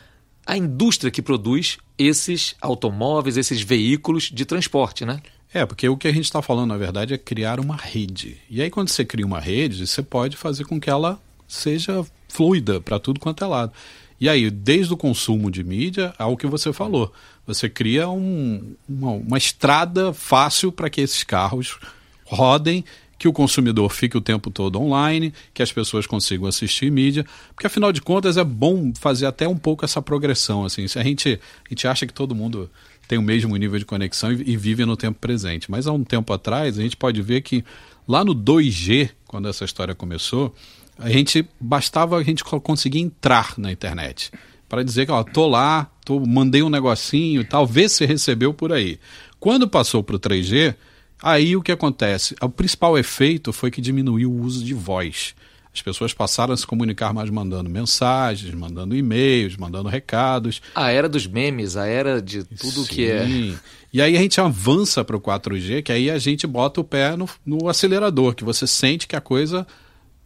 a 0.46 0.56
indústria 0.56 1.10
que 1.10 1.20
produz 1.20 1.80
esses 1.98 2.56
automóveis, 2.62 3.38
esses 3.38 3.60
veículos 3.60 4.26
de 4.26 4.46
transporte, 4.46 5.04
né? 5.04 5.20
É, 5.54 5.66
porque 5.66 5.88
o 5.88 5.98
que 5.98 6.08
a 6.08 6.12
gente 6.12 6.26
está 6.26 6.42
falando, 6.42 6.70
na 6.70 6.78
verdade, 6.78 7.14
é 7.14 7.18
criar 7.18 7.60
uma 7.60 7.76
rede. 7.76 8.38
E 8.50 8.62
aí, 8.62 8.70
quando 8.70 8.90
você 8.90 9.06
cria 9.06 9.26
uma 9.26 9.40
rede, 9.40 9.88
você 9.88 10.04
pode 10.04 10.36
fazer 10.36 10.66
com 10.66 10.80
que 10.80 10.90
ela 10.90 11.20
seja 11.48 12.06
fluida 12.28 12.82
para 12.82 13.00
tudo 13.00 13.20
quanto 13.20 13.44
é 13.44 13.48
lado. 13.48 13.72
E 14.20 14.28
aí, 14.28 14.50
desde 14.50 14.94
o 14.94 14.98
consumo 14.98 15.50
de 15.50 15.64
mídia 15.64 16.14
ao 16.18 16.36
que 16.36 16.48
você 16.48 16.74
falou, 16.74 17.14
você 17.46 17.70
cria 17.70 18.10
um, 18.10 18.76
uma, 18.90 19.12
uma 19.12 19.38
estrada 19.38 20.12
fácil 20.12 20.72
para 20.72 20.90
que 20.90 21.02
esses 21.02 21.24
carros 21.24 21.80
rodem, 22.26 22.84
que 23.18 23.28
o 23.28 23.34
consumidor 23.34 23.90
fique 23.92 24.18
o 24.18 24.22
tempo 24.22 24.52
todo 24.52 24.80
online, 24.80 25.34
que 25.54 25.64
as 25.64 25.72
pessoas 25.72 26.06
consigam 26.06 26.48
assistir 26.48 26.92
mídia, 26.92 27.26
porque 27.56 27.66
afinal 27.66 27.92
de 27.92 28.02
contas 28.02 28.38
é 28.38 28.44
bom 28.44 28.92
fazer 29.00 29.26
até 29.26 29.48
um 29.48 29.58
pouco 29.58 29.86
essa 29.86 30.02
progressão. 30.02 30.66
Assim, 30.66 30.88
se 30.88 31.00
a 31.00 31.04
gente, 31.04 31.40
a 31.66 31.70
gente 31.70 31.88
acha 31.88 32.06
que 32.06 32.14
todo 32.14 32.36
mundo 32.36 32.70
tem 33.08 33.18
o 33.18 33.22
mesmo 33.22 33.56
nível 33.56 33.80
de 33.80 33.86
conexão 33.86 34.32
e, 34.32 34.52
e 34.52 34.58
vive 34.58 34.86
no 34.86 34.98
tempo 34.98 35.20
presente. 35.20 35.70
Mas 35.72 35.88
há 35.88 35.92
um 35.92 36.04
tempo 36.04 36.34
atrás, 36.34 36.78
a 36.78 36.82
gente 36.82 36.98
pode 36.98 37.22
ver 37.22 37.42
que 37.42 37.64
lá 38.08 38.24
no 38.24 38.36
2G, 38.36 39.12
quando 39.26 39.48
essa 39.48 39.66
história 39.66 39.96
começou, 39.96 40.54
a 40.98 41.10
gente 41.10 41.48
bastava 41.60 42.18
a 42.18 42.24
gente 42.24 42.44
conseguir 42.44 43.00
entrar 43.00 43.54
na 43.58 43.72
internet 43.72 44.32
para 44.68 44.84
dizer 44.84 45.06
que 45.06 45.32
tô 45.32 45.48
lá, 45.48 45.90
tô, 46.04 46.20
mandei 46.20 46.62
um 46.62 46.70
negocinho, 46.70 47.44
talvez 47.46 47.94
se 47.94 48.06
recebeu 48.06 48.54
por 48.54 48.74
aí. 48.74 49.00
Quando 49.40 49.68
passou 49.68 50.04
para 50.04 50.16
o 50.16 50.20
3G, 50.20 50.76
Aí 51.22 51.56
o 51.56 51.62
que 51.62 51.72
acontece? 51.72 52.36
O 52.42 52.50
principal 52.50 52.98
efeito 52.98 53.52
foi 53.52 53.72
que 53.72 53.82
diminuiu 53.82 54.32
o 54.32 54.42
uso 54.42 54.64
de 54.64 54.74
voz. 54.74 55.34
As 55.78 55.82
pessoas 55.84 56.12
passaram 56.12 56.54
a 56.54 56.58
se 56.58 56.66
comunicar 56.66 57.14
mais 57.14 57.30
mandando 57.30 57.70
mensagens, 57.70 58.52
mandando 58.56 58.96
e-mails, 58.96 59.56
mandando 59.56 59.88
recados. 59.88 60.60
A 60.74 60.90
era 60.90 61.08
dos 61.08 61.28
memes, 61.28 61.78
a 61.78 61.86
era 61.86 62.20
de 62.20 62.44
tudo 62.44 62.84
Sim. 62.84 62.88
que 62.88 63.06
é. 63.06 63.28
E 63.94 64.02
aí 64.02 64.18
a 64.18 64.20
gente 64.20 64.42
avança 64.42 65.06
para 65.06 65.16
o 65.16 65.22
4G, 65.22 65.84
que 65.84 65.92
aí 65.92 66.10
a 66.10 66.18
gente 66.18 66.48
bota 66.48 66.82
o 66.82 66.84
pé 66.84 67.16
no, 67.16 67.30
no 67.46 67.70
acelerador, 67.70 68.34
que 68.34 68.44
você 68.44 68.66
sente 68.66 69.08
que 69.08 69.16
a 69.16 69.22
coisa 69.22 69.68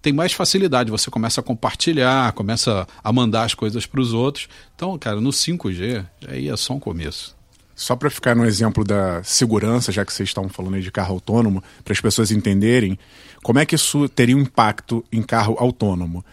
tem 0.01 0.13
mais 0.13 0.31
facilidade. 0.31 0.89
Você 0.89 1.11
começa 1.11 1.41
a 1.41 1.43
compartilhar, 1.43 2.31
começa 2.31 2.87
a 3.03 3.11
mandar 3.11 3.43
as 3.43 3.53
coisas 3.53 3.85
para 3.85 3.99
os 3.99 4.13
outros. 4.13 4.47
Então, 4.73 4.97
cara, 4.97 5.19
no 5.19 5.31
5G, 5.31 6.05
aí 6.29 6.47
é 6.47 6.55
só 6.55 6.73
um 6.73 6.79
começo. 6.79 7.35
Só 7.81 7.95
para 7.95 8.11
ficar 8.11 8.35
no 8.35 8.45
exemplo 8.45 8.83
da 8.83 9.23
segurança, 9.23 9.91
já 9.91 10.05
que 10.05 10.13
vocês 10.13 10.29
estavam 10.29 10.51
falando 10.51 10.75
aí 10.75 10.83
de 10.83 10.91
carro 10.91 11.15
autônomo, 11.15 11.63
para 11.83 11.93
as 11.93 11.99
pessoas 11.99 12.29
entenderem 12.29 12.95
como 13.41 13.57
é 13.57 13.65
que 13.65 13.73
isso 13.73 14.07
teria 14.07 14.37
um 14.37 14.41
impacto 14.41 15.03
em 15.11 15.23
carro 15.23 15.55
autônomo. 15.57 16.23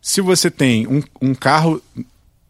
Se 0.00 0.20
você 0.20 0.52
tem 0.52 0.86
um, 0.86 1.02
um 1.20 1.34
carro 1.34 1.82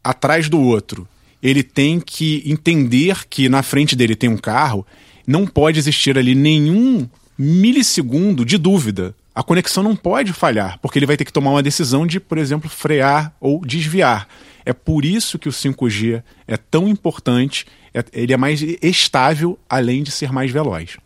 atrás 0.02 0.50
do 0.50 0.60
outro, 0.60 1.08
ele 1.42 1.62
tem 1.62 1.98
que 1.98 2.42
entender 2.44 3.26
que 3.26 3.48
na 3.48 3.62
frente 3.62 3.96
dele 3.96 4.14
tem 4.14 4.28
um 4.28 4.36
carro, 4.36 4.86
não 5.26 5.46
pode 5.46 5.78
existir 5.78 6.18
ali 6.18 6.34
nenhum 6.34 7.08
milissegundo 7.38 8.44
de 8.44 8.58
dúvida. 8.58 9.14
A 9.34 9.42
conexão 9.42 9.82
não 9.82 9.96
pode 9.96 10.34
falhar, 10.34 10.78
porque 10.82 10.98
ele 10.98 11.06
vai 11.06 11.16
ter 11.16 11.24
que 11.24 11.32
tomar 11.32 11.52
uma 11.52 11.62
decisão 11.62 12.06
de, 12.06 12.20
por 12.20 12.36
exemplo, 12.36 12.68
frear 12.68 13.34
ou 13.40 13.64
desviar. 13.64 14.28
É 14.66 14.72
por 14.72 15.04
isso 15.04 15.38
que 15.38 15.48
o 15.48 15.52
5G 15.52 16.22
é 16.46 16.56
tão 16.56 16.88
importante, 16.88 17.66
é, 17.92 18.02
ele 18.12 18.32
é 18.32 18.36
mais 18.36 18.62
estável, 18.82 19.58
além 19.68 20.02
de 20.02 20.10
ser 20.10 20.32
mais 20.32 20.50
veloz. 20.50 20.96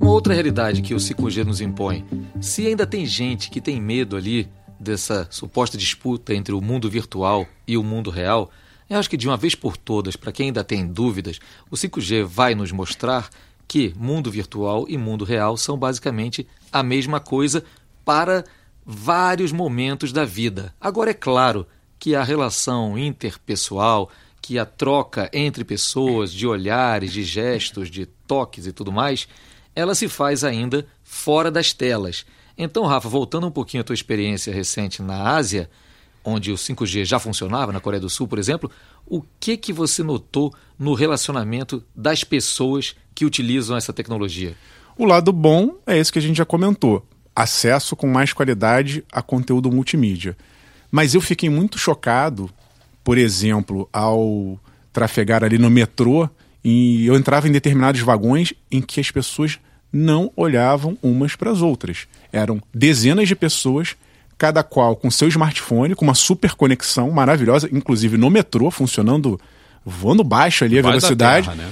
Uma 0.00 0.10
outra 0.10 0.32
realidade 0.32 0.80
que 0.80 0.94
o 0.94 0.98
5G 0.98 1.44
nos 1.44 1.60
impõe. 1.60 2.04
Se 2.40 2.66
ainda 2.66 2.86
tem 2.86 3.04
gente 3.04 3.50
que 3.50 3.60
tem 3.60 3.78
medo 3.78 4.16
ali 4.16 4.48
dessa 4.78 5.28
suposta 5.30 5.76
disputa 5.76 6.34
entre 6.34 6.54
o 6.54 6.62
mundo 6.62 6.88
virtual 6.88 7.46
e 7.68 7.76
o 7.76 7.84
mundo 7.84 8.08
real, 8.08 8.50
eu 8.88 8.98
acho 8.98 9.10
que 9.10 9.18
de 9.18 9.28
uma 9.28 9.36
vez 9.36 9.54
por 9.54 9.76
todas, 9.76 10.16
para 10.16 10.32
quem 10.32 10.46
ainda 10.46 10.64
tem 10.64 10.86
dúvidas, 10.86 11.38
o 11.70 11.76
5G 11.76 12.24
vai 12.24 12.54
nos 12.54 12.72
mostrar 12.72 13.28
que 13.70 13.94
mundo 13.96 14.32
virtual 14.32 14.84
e 14.88 14.98
mundo 14.98 15.24
real 15.24 15.56
são 15.56 15.78
basicamente 15.78 16.44
a 16.72 16.82
mesma 16.82 17.20
coisa 17.20 17.62
para 18.04 18.44
vários 18.84 19.52
momentos 19.52 20.12
da 20.12 20.24
vida. 20.24 20.74
Agora, 20.80 21.12
é 21.12 21.14
claro 21.14 21.64
que 21.96 22.16
a 22.16 22.24
relação 22.24 22.98
interpessoal, 22.98 24.10
que 24.42 24.58
a 24.58 24.66
troca 24.66 25.30
entre 25.32 25.62
pessoas, 25.62 26.32
de 26.32 26.48
olhares, 26.48 27.12
de 27.12 27.22
gestos, 27.22 27.88
de 27.88 28.06
toques 28.06 28.66
e 28.66 28.72
tudo 28.72 28.90
mais, 28.90 29.28
ela 29.72 29.94
se 29.94 30.08
faz 30.08 30.42
ainda 30.42 30.84
fora 31.04 31.48
das 31.48 31.72
telas. 31.72 32.26
Então, 32.58 32.86
Rafa, 32.86 33.08
voltando 33.08 33.46
um 33.46 33.52
pouquinho 33.52 33.82
à 33.82 33.84
tua 33.84 33.94
experiência 33.94 34.52
recente 34.52 35.00
na 35.00 35.36
Ásia, 35.36 35.70
onde 36.24 36.52
o 36.52 36.54
5G 36.54 37.04
já 37.04 37.18
funcionava, 37.18 37.72
na 37.72 37.80
Coreia 37.80 38.00
do 38.00 38.10
Sul, 38.10 38.28
por 38.28 38.38
exemplo, 38.38 38.70
o 39.06 39.22
que 39.38 39.56
que 39.56 39.72
você 39.72 40.02
notou 40.02 40.54
no 40.78 40.94
relacionamento 40.94 41.82
das 41.94 42.24
pessoas 42.24 42.94
que 43.14 43.24
utilizam 43.24 43.76
essa 43.76 43.92
tecnologia? 43.92 44.54
O 44.96 45.04
lado 45.04 45.32
bom 45.32 45.76
é 45.86 45.98
esse 45.98 46.12
que 46.12 46.18
a 46.18 46.22
gente 46.22 46.36
já 46.36 46.44
comentou: 46.44 47.06
acesso 47.34 47.96
com 47.96 48.06
mais 48.06 48.32
qualidade 48.32 49.04
a 49.12 49.22
conteúdo 49.22 49.70
multimídia. 49.70 50.36
Mas 50.90 51.14
eu 51.14 51.20
fiquei 51.20 51.48
muito 51.48 51.78
chocado, 51.78 52.50
por 53.04 53.16
exemplo, 53.16 53.88
ao 53.92 54.58
trafegar 54.92 55.44
ali 55.44 55.56
no 55.56 55.70
metrô 55.70 56.28
e 56.62 57.06
eu 57.06 57.14
entrava 57.14 57.48
em 57.48 57.52
determinados 57.52 58.00
vagões 58.00 58.52
em 58.70 58.82
que 58.82 59.00
as 59.00 59.10
pessoas 59.10 59.58
não 59.92 60.30
olhavam 60.36 60.96
umas 61.02 61.34
para 61.34 61.50
as 61.50 61.62
outras. 61.62 62.06
Eram 62.32 62.60
dezenas 62.72 63.28
de 63.28 63.34
pessoas, 63.34 63.96
cada 64.40 64.62
qual 64.62 64.96
com 64.96 65.10
seu 65.10 65.28
smartphone, 65.28 65.94
com 65.94 66.02
uma 66.02 66.14
super 66.14 66.54
conexão 66.54 67.10
maravilhosa, 67.10 67.68
inclusive 67.70 68.16
no 68.16 68.30
metrô, 68.30 68.70
funcionando, 68.70 69.38
voando 69.84 70.24
baixo 70.24 70.64
ali 70.64 70.78
a 70.78 70.82
Vai 70.82 70.92
velocidade. 70.92 71.46
terra, 71.46 71.56
né? 71.62 71.70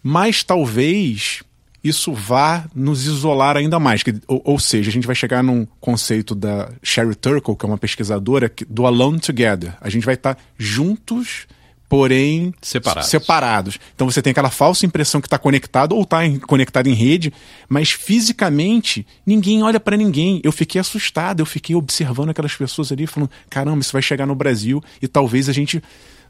Mas 0.00 0.44
talvez 0.44 1.42
isso 1.82 2.12
vá 2.12 2.64
nos 2.72 3.06
isolar 3.06 3.56
ainda 3.56 3.80
mais. 3.80 4.04
Que- 4.04 4.14
ou, 4.28 4.40
ou 4.44 4.58
seja, 4.60 4.88
a 4.88 4.92
gente 4.92 5.04
vai 5.06 5.16
chegar 5.16 5.42
num 5.42 5.66
conceito 5.80 6.32
da 6.32 6.70
Sherry 6.80 7.16
Turkle, 7.16 7.56
que 7.56 7.66
é 7.66 7.68
uma 7.68 7.76
pesquisadora, 7.76 8.48
do 8.68 8.86
Alone 8.86 9.18
Together. 9.18 9.74
A 9.80 9.88
gente 9.90 10.06
vai 10.06 10.14
estar 10.14 10.38
juntos, 10.56 11.48
porém 11.88 12.52
Separados. 12.60 13.10
separados. 13.10 13.78
Então 13.94 14.10
você 14.10 14.20
tem 14.20 14.30
aquela 14.30 14.50
falsa 14.50 14.86
impressão 14.86 15.20
que 15.20 15.26
está 15.26 15.38
conectado 15.38 15.94
ou 15.94 16.02
está 16.02 16.18
conectado 16.46 16.88
em 16.88 16.94
rede, 16.94 17.32
mas 17.68 17.90
fisicamente 17.90 19.06
ninguém 19.24 19.62
olha 19.62 19.78
para 19.78 19.96
ninguém. 19.96 20.40
Eu 20.42 20.52
fiquei 20.52 20.80
assustado, 20.80 21.40
eu 21.40 21.46
fiquei 21.46 21.76
observando 21.76 22.30
aquelas 22.30 22.54
pessoas 22.54 22.90
ali, 22.90 23.06
falando: 23.06 23.30
caramba, 23.48 23.80
isso 23.80 23.92
vai 23.92 24.02
chegar 24.02 24.26
no 24.26 24.34
Brasil 24.34 24.82
e 25.00 25.08
talvez 25.08 25.48
a 25.48 25.52
gente, 25.52 25.82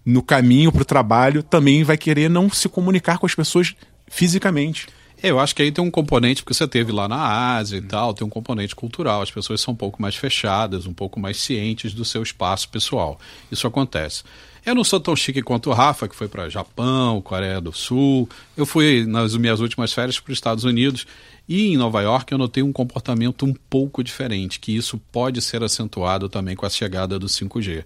no 0.04 0.22
caminho 0.22 0.70
para 0.70 0.82
o 0.82 0.86
trabalho, 0.86 1.42
também 1.42 1.82
vai 1.84 1.96
querer 1.96 2.28
não 2.28 2.50
se 2.50 2.68
comunicar 2.68 3.18
com 3.18 3.26
as 3.26 3.34
pessoas 3.34 3.74
fisicamente. 4.08 4.86
É, 5.22 5.30
Eu 5.30 5.40
acho 5.40 5.54
que 5.54 5.62
aí 5.62 5.72
tem 5.72 5.82
um 5.82 5.90
componente, 5.90 6.42
porque 6.42 6.52
você 6.54 6.68
teve 6.68 6.92
lá 6.92 7.08
na 7.08 7.56
Ásia 7.56 7.78
e 7.78 7.82
tal, 7.82 8.12
tem 8.12 8.26
um 8.26 8.30
componente 8.30 8.76
cultural. 8.76 9.22
As 9.22 9.30
pessoas 9.30 9.60
são 9.60 9.72
um 9.72 9.76
pouco 9.76 10.00
mais 10.00 10.14
fechadas, 10.14 10.86
um 10.86 10.92
pouco 10.92 11.18
mais 11.18 11.38
cientes 11.38 11.94
do 11.94 12.04
seu 12.04 12.22
espaço 12.22 12.68
pessoal. 12.68 13.18
Isso 13.50 13.66
acontece. 13.66 14.22
Eu 14.66 14.74
não 14.74 14.82
sou 14.82 14.98
tão 14.98 15.14
chique 15.14 15.42
quanto 15.42 15.70
o 15.70 15.72
Rafa, 15.72 16.08
que 16.08 16.16
foi 16.16 16.26
para 16.26 16.48
Japão, 16.48 17.22
Coreia 17.22 17.60
do 17.60 17.72
Sul. 17.72 18.28
Eu 18.56 18.66
fui 18.66 19.06
nas 19.06 19.36
minhas 19.36 19.60
últimas 19.60 19.92
férias 19.92 20.18
para 20.18 20.32
os 20.32 20.36
Estados 20.36 20.64
Unidos 20.64 21.06
e 21.48 21.68
em 21.68 21.76
Nova 21.76 22.02
York 22.02 22.32
eu 22.32 22.36
notei 22.36 22.64
um 22.64 22.72
comportamento 22.72 23.46
um 23.46 23.54
pouco 23.54 24.02
diferente, 24.02 24.58
que 24.58 24.74
isso 24.74 24.98
pode 25.12 25.40
ser 25.40 25.62
acentuado 25.62 26.28
também 26.28 26.56
com 26.56 26.66
a 26.66 26.68
chegada 26.68 27.16
do 27.16 27.28
5G. 27.28 27.84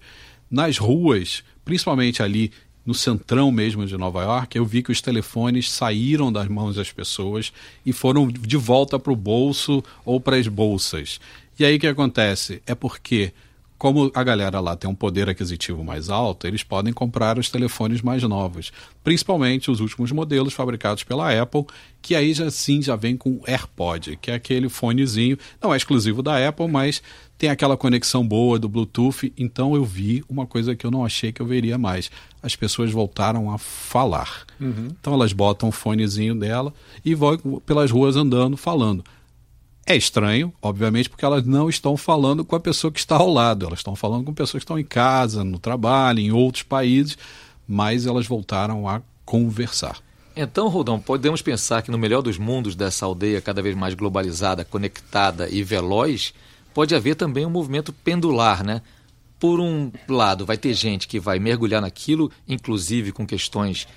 Nas 0.51 0.79
ruas, 0.79 1.45
principalmente 1.67 2.23
ali 2.23 2.51
no 2.87 2.95
centrão 2.95 3.53
mesmo 3.53 3.85
de 3.85 3.99
Nova 3.99 4.23
York, 4.23 4.57
eu 4.57 4.65
vi 4.65 4.83
que 4.83 4.91
os 4.91 5.03
telefones 5.03 5.71
saíram 5.71 6.33
das 6.33 6.49
mãos 6.49 6.77
das 6.77 6.91
pessoas 6.91 7.53
e 7.85 7.93
foram 7.93 8.27
de 8.27 8.57
volta 8.57 8.99
para 8.99 9.13
o 9.13 9.17
bolso 9.17 9.85
ou 10.03 10.19
para 10.19 10.37
as 10.37 10.49
bolsas. 10.49 11.21
E 11.59 11.65
aí 11.67 11.77
o 11.77 11.79
que 11.79 11.87
acontece? 11.87 12.63
É 12.67 12.75
porque, 12.75 13.35
como 13.81 14.13
a 14.15 14.23
galera 14.23 14.61
lá 14.61 14.77
tem 14.77 14.91
um 14.91 14.95
poder 14.95 15.27
aquisitivo 15.31 15.83
mais 15.83 16.11
alto, 16.11 16.47
eles 16.47 16.63
podem 16.63 16.93
comprar 16.93 17.39
os 17.39 17.49
telefones 17.49 18.03
mais 18.03 18.23
novos, 18.23 18.71
principalmente 19.03 19.71
os 19.71 19.81
últimos 19.81 20.13
modelos 20.13 20.53
fabricados 20.53 21.03
pela 21.03 21.33
Apple, 21.33 21.65
que 22.03 22.15
aí 22.15 22.35
já 22.35 22.51
sim 22.51 22.83
já 22.83 22.95
vem 22.95 23.17
com 23.17 23.41
AirPod, 23.47 24.19
que 24.21 24.31
é 24.31 24.35
aquele 24.35 24.69
fonezinho, 24.69 25.39
não 25.63 25.73
é 25.73 25.79
exclusivo 25.79 26.23
da 26.23 26.47
Apple, 26.47 26.69
mas 26.69 27.03
tem 27.39 27.49
aquela 27.49 27.75
conexão 27.75 28.23
boa 28.23 28.59
do 28.59 28.69
Bluetooth. 28.69 29.33
Então 29.35 29.75
eu 29.75 29.83
vi 29.83 30.23
uma 30.29 30.47
coisa 30.47 30.77
que 30.77 30.85
eu 30.85 30.91
não 30.91 31.03
achei 31.03 31.33
que 31.33 31.41
eu 31.41 31.47
veria 31.47 31.79
mais. 31.79 32.11
As 32.43 32.55
pessoas 32.55 32.93
voltaram 32.93 33.51
a 33.51 33.57
falar. 33.57 34.45
Então 35.01 35.15
elas 35.15 35.33
botam 35.33 35.71
o 35.71 35.73
fonezinho 35.73 36.35
dela 36.35 36.71
e 37.03 37.15
vão 37.15 37.39
pelas 37.65 37.91
ruas 37.91 38.15
andando 38.15 38.59
falando. 38.59 39.03
É 39.91 39.97
estranho, 39.97 40.53
obviamente, 40.63 41.11
porque 41.11 41.25
elas 41.25 41.45
não 41.45 41.69
estão 41.69 41.97
falando 41.97 42.45
com 42.45 42.55
a 42.55 42.61
pessoa 42.61 42.93
que 42.93 43.01
está 43.01 43.17
ao 43.17 43.29
lado, 43.29 43.67
elas 43.67 43.81
estão 43.81 43.97
falando 43.97 44.25
com 44.25 44.33
pessoas 44.33 44.61
que 44.61 44.65
estão 44.65 44.79
em 44.79 44.85
casa, 44.85 45.43
no 45.43 45.59
trabalho, 45.59 46.21
em 46.21 46.31
outros 46.31 46.63
países, 46.63 47.19
mas 47.67 48.07
elas 48.07 48.25
voltaram 48.25 48.89
a 48.89 49.03
conversar. 49.25 49.99
Então, 50.37 50.69
Rodão, 50.69 51.01
podemos 51.01 51.43
pensar 51.43 51.83
que 51.83 51.91
no 51.91 51.99
melhor 51.99 52.23
dos 52.23 52.39
mundos 52.39 52.77
dessa 52.77 53.05
aldeia 53.05 53.41
cada 53.41 53.61
vez 53.61 53.75
mais 53.75 53.95
globalizada, 53.95 54.65
conectada 54.65 55.49
e 55.51 55.61
veloz, 55.65 56.33
pode 56.73 56.95
haver 56.95 57.17
também 57.17 57.45
um 57.45 57.51
movimento 57.51 57.93
pendular, 57.93 58.63
né? 58.63 58.83
Por 59.41 59.59
um 59.59 59.91
lado, 60.09 60.47
vai 60.47 60.57
ter 60.57 60.73
gente 60.73 61.09
que 61.09 61.19
vai 61.19 61.41
mergulhar 61.41 61.83
naquilo, 61.83 62.31
inclusive 62.47 63.11
com 63.11 63.27
questões 63.27 63.89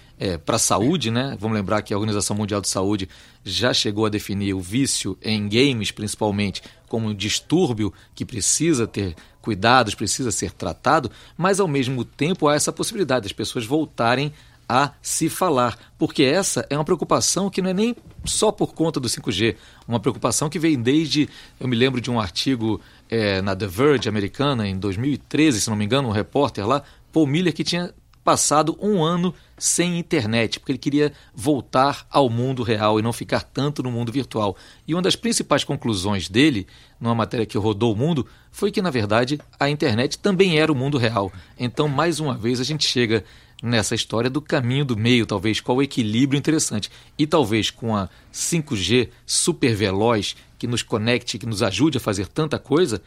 para 0.46 0.56
a 0.56 0.60
saúde, 0.60 1.12
né? 1.12 1.36
Vamos 1.40 1.56
lembrar 1.56 1.82
que 1.82 1.94
a 1.94 1.98
Organização 1.98 2.36
Mundial 2.36 2.62
de 2.62 2.70
Saúde 2.70 3.10
já 3.44 3.74
chegou 3.74 4.06
a 4.06 4.10
definir 4.10 4.54
o 4.54 4.60
vício 4.60 5.18
em 5.22 5.48
games, 5.50 5.92
principalmente, 5.92 6.62
como 6.88 7.10
um 7.10 7.14
distúrbio 7.14 7.94
que 8.16 8.24
precisa 8.24 8.88
ter 8.88 9.16
cuidados, 9.42 9.96
precisa 9.96 10.32
ser 10.32 10.52
tratado, 10.52 11.12
mas 11.38 11.60
ao 11.60 11.68
mesmo 11.68 12.06
tempo 12.06 12.48
há 12.48 12.56
essa 12.56 12.72
possibilidade 12.72 13.24
das 13.24 13.34
pessoas 13.34 13.66
voltarem 13.66 14.32
a 14.68 14.92
se 15.02 15.30
falar, 15.30 15.78
porque 15.98 16.24
essa 16.24 16.66
é 16.70 16.78
uma 16.78 16.86
preocupação 16.86 17.50
que 17.50 17.62
não 17.62 17.70
é 17.70 17.74
nem 17.74 17.96
só 18.24 18.52
por 18.52 18.74
conta 18.74 19.00
do 19.00 19.10
5G, 19.10 19.58
uma 19.86 20.00
preocupação 20.00 20.50
que 20.50 20.58
vem 20.58 20.82
desde, 20.82 21.30
eu 21.60 21.68
me 21.68 21.76
lembro 21.76 22.00
de 22.00 22.10
um 22.10 22.20
artigo 22.20 22.80
é, 23.10 23.42
na 23.42 23.56
The 23.56 23.68
Verge 23.68 24.08
americana 24.08 24.68
em 24.68 24.78
2013, 24.78 25.62
se 25.62 25.70
não 25.70 25.76
me 25.76 25.84
engano, 25.84 26.08
um 26.08 26.12
repórter 26.12 26.66
lá, 26.66 26.82
Paul 27.12 27.28
Miller, 27.28 27.54
que 27.54 27.64
tinha 27.64 27.94
passado 28.24 28.78
um 28.82 29.04
ano 29.04 29.34
sem 29.58 30.00
internet, 30.00 30.60
porque 30.60 30.72
ele 30.72 30.80
queria 30.80 31.14
voltar 31.34 32.06
ao 32.10 32.30
mundo 32.30 32.64
real 32.64 33.00
e 33.00 33.02
não 33.02 33.14
ficar 33.14 33.42
tanto 33.42 33.84
no 33.84 33.92
mundo 33.92 34.12
virtual. 34.12 34.56
E 34.88 34.94
uma 34.94 35.02
das 35.02 35.16
principais 35.16 35.64
conclusões 35.64 36.30
dele, 36.30 36.68
numa 37.00 37.16
matéria 37.16 37.46
que 37.46 37.58
rodou 37.58 37.94
o 37.94 37.96
mundo, 37.96 38.26
foi 38.52 38.72
que, 38.72 38.82
na 38.82 38.90
verdade, 38.90 39.40
a 39.60 39.70
internet 39.70 40.18
também 40.18 40.60
era 40.60 40.72
o 40.72 40.76
mundo 40.76 40.98
real. 40.98 41.32
Então, 41.58 41.88
mais 41.88 42.20
uma 42.20 42.38
vez, 42.38 42.60
a 42.60 42.64
gente 42.64 42.88
chega 42.88 43.24
nessa 43.62 43.96
história 43.96 44.30
do 44.30 44.42
caminho 44.42 44.84
do 44.84 44.98
meio, 44.98 45.26
talvez, 45.26 45.62
qual 45.62 45.78
o 45.78 45.82
equilíbrio 45.82 46.38
interessante. 46.38 46.92
E 47.18 47.26
talvez 47.26 47.70
com 47.70 47.96
a 47.96 48.10
5G 48.34 49.10
super 49.26 49.74
veloz, 49.74 50.36
que 50.60 50.68
nos 50.68 50.84
conecte, 50.84 51.38
que 51.38 51.46
nos 51.46 51.64
ajude 51.64 51.98
a 51.98 52.02
fazer 52.02 52.28
tanta 52.28 52.60
coisa, 52.60 53.02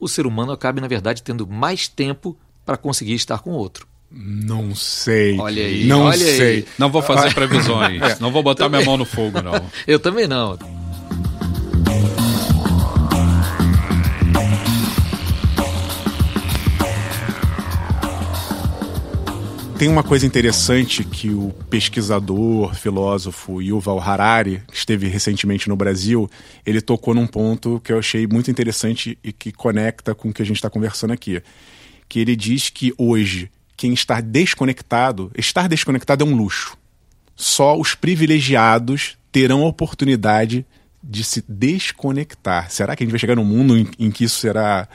o 0.00 0.06
ser 0.06 0.26
humano 0.26 0.52
acabe, 0.52 0.80
na 0.80 0.86
verdade, 0.86 1.22
tendo 1.22 1.46
mais 1.46 1.88
tempo 1.88 2.36
para 2.64 2.76
conseguir 2.76 3.14
estar 3.14 3.40
com 3.40 3.50
o 3.50 3.54
outro. 3.54 3.88
Não 4.10 4.74
sei. 4.74 5.38
Olha 5.38 5.62
aí. 5.62 5.84
Não 5.84 6.04
olha 6.04 6.16
sei. 6.16 6.56
Aí. 6.56 6.64
Não 6.78 6.90
vou 6.90 7.02
fazer 7.02 7.32
previsões. 7.34 8.00
é. 8.00 8.16
Não 8.20 8.32
vou 8.32 8.42
botar 8.42 8.64
também. 8.64 8.80
minha 8.80 8.90
mão 8.90 8.96
no 8.96 9.04
fogo, 9.04 9.40
não. 9.42 9.60
Eu 9.86 9.98
também 9.98 10.26
não. 10.26 10.58
Tem 19.78 19.86
uma 19.86 20.02
coisa 20.02 20.26
interessante 20.26 21.04
que 21.04 21.30
o 21.30 21.54
pesquisador, 21.70 22.74
filósofo 22.74 23.62
Yuval 23.62 24.00
Harari, 24.00 24.60
que 24.66 24.76
esteve 24.76 25.06
recentemente 25.06 25.68
no 25.68 25.76
Brasil, 25.76 26.28
ele 26.66 26.80
tocou 26.80 27.14
num 27.14 27.28
ponto 27.28 27.80
que 27.84 27.92
eu 27.92 27.98
achei 28.00 28.26
muito 28.26 28.50
interessante 28.50 29.16
e 29.22 29.32
que 29.32 29.52
conecta 29.52 30.16
com 30.16 30.30
o 30.30 30.32
que 30.34 30.42
a 30.42 30.44
gente 30.44 30.56
está 30.56 30.68
conversando 30.68 31.12
aqui. 31.12 31.40
Que 32.08 32.18
ele 32.18 32.34
diz 32.34 32.70
que 32.70 32.92
hoje 32.98 33.48
quem 33.78 33.94
está 33.94 34.20
desconectado, 34.20 35.30
estar 35.38 35.68
desconectado 35.68 36.24
é 36.24 36.26
um 36.26 36.36
luxo. 36.36 36.76
Só 37.36 37.78
os 37.78 37.94
privilegiados 37.94 39.16
terão 39.30 39.62
a 39.62 39.68
oportunidade 39.68 40.66
de 41.00 41.22
se 41.22 41.44
desconectar. 41.48 42.68
Será 42.72 42.96
que 42.96 43.04
a 43.04 43.06
gente 43.06 43.12
vai 43.12 43.20
chegar 43.20 43.36
num 43.36 43.44
mundo 43.44 43.78
em, 43.78 43.88
em 43.96 44.10
que 44.10 44.24
isso 44.24 44.40
será 44.40 44.88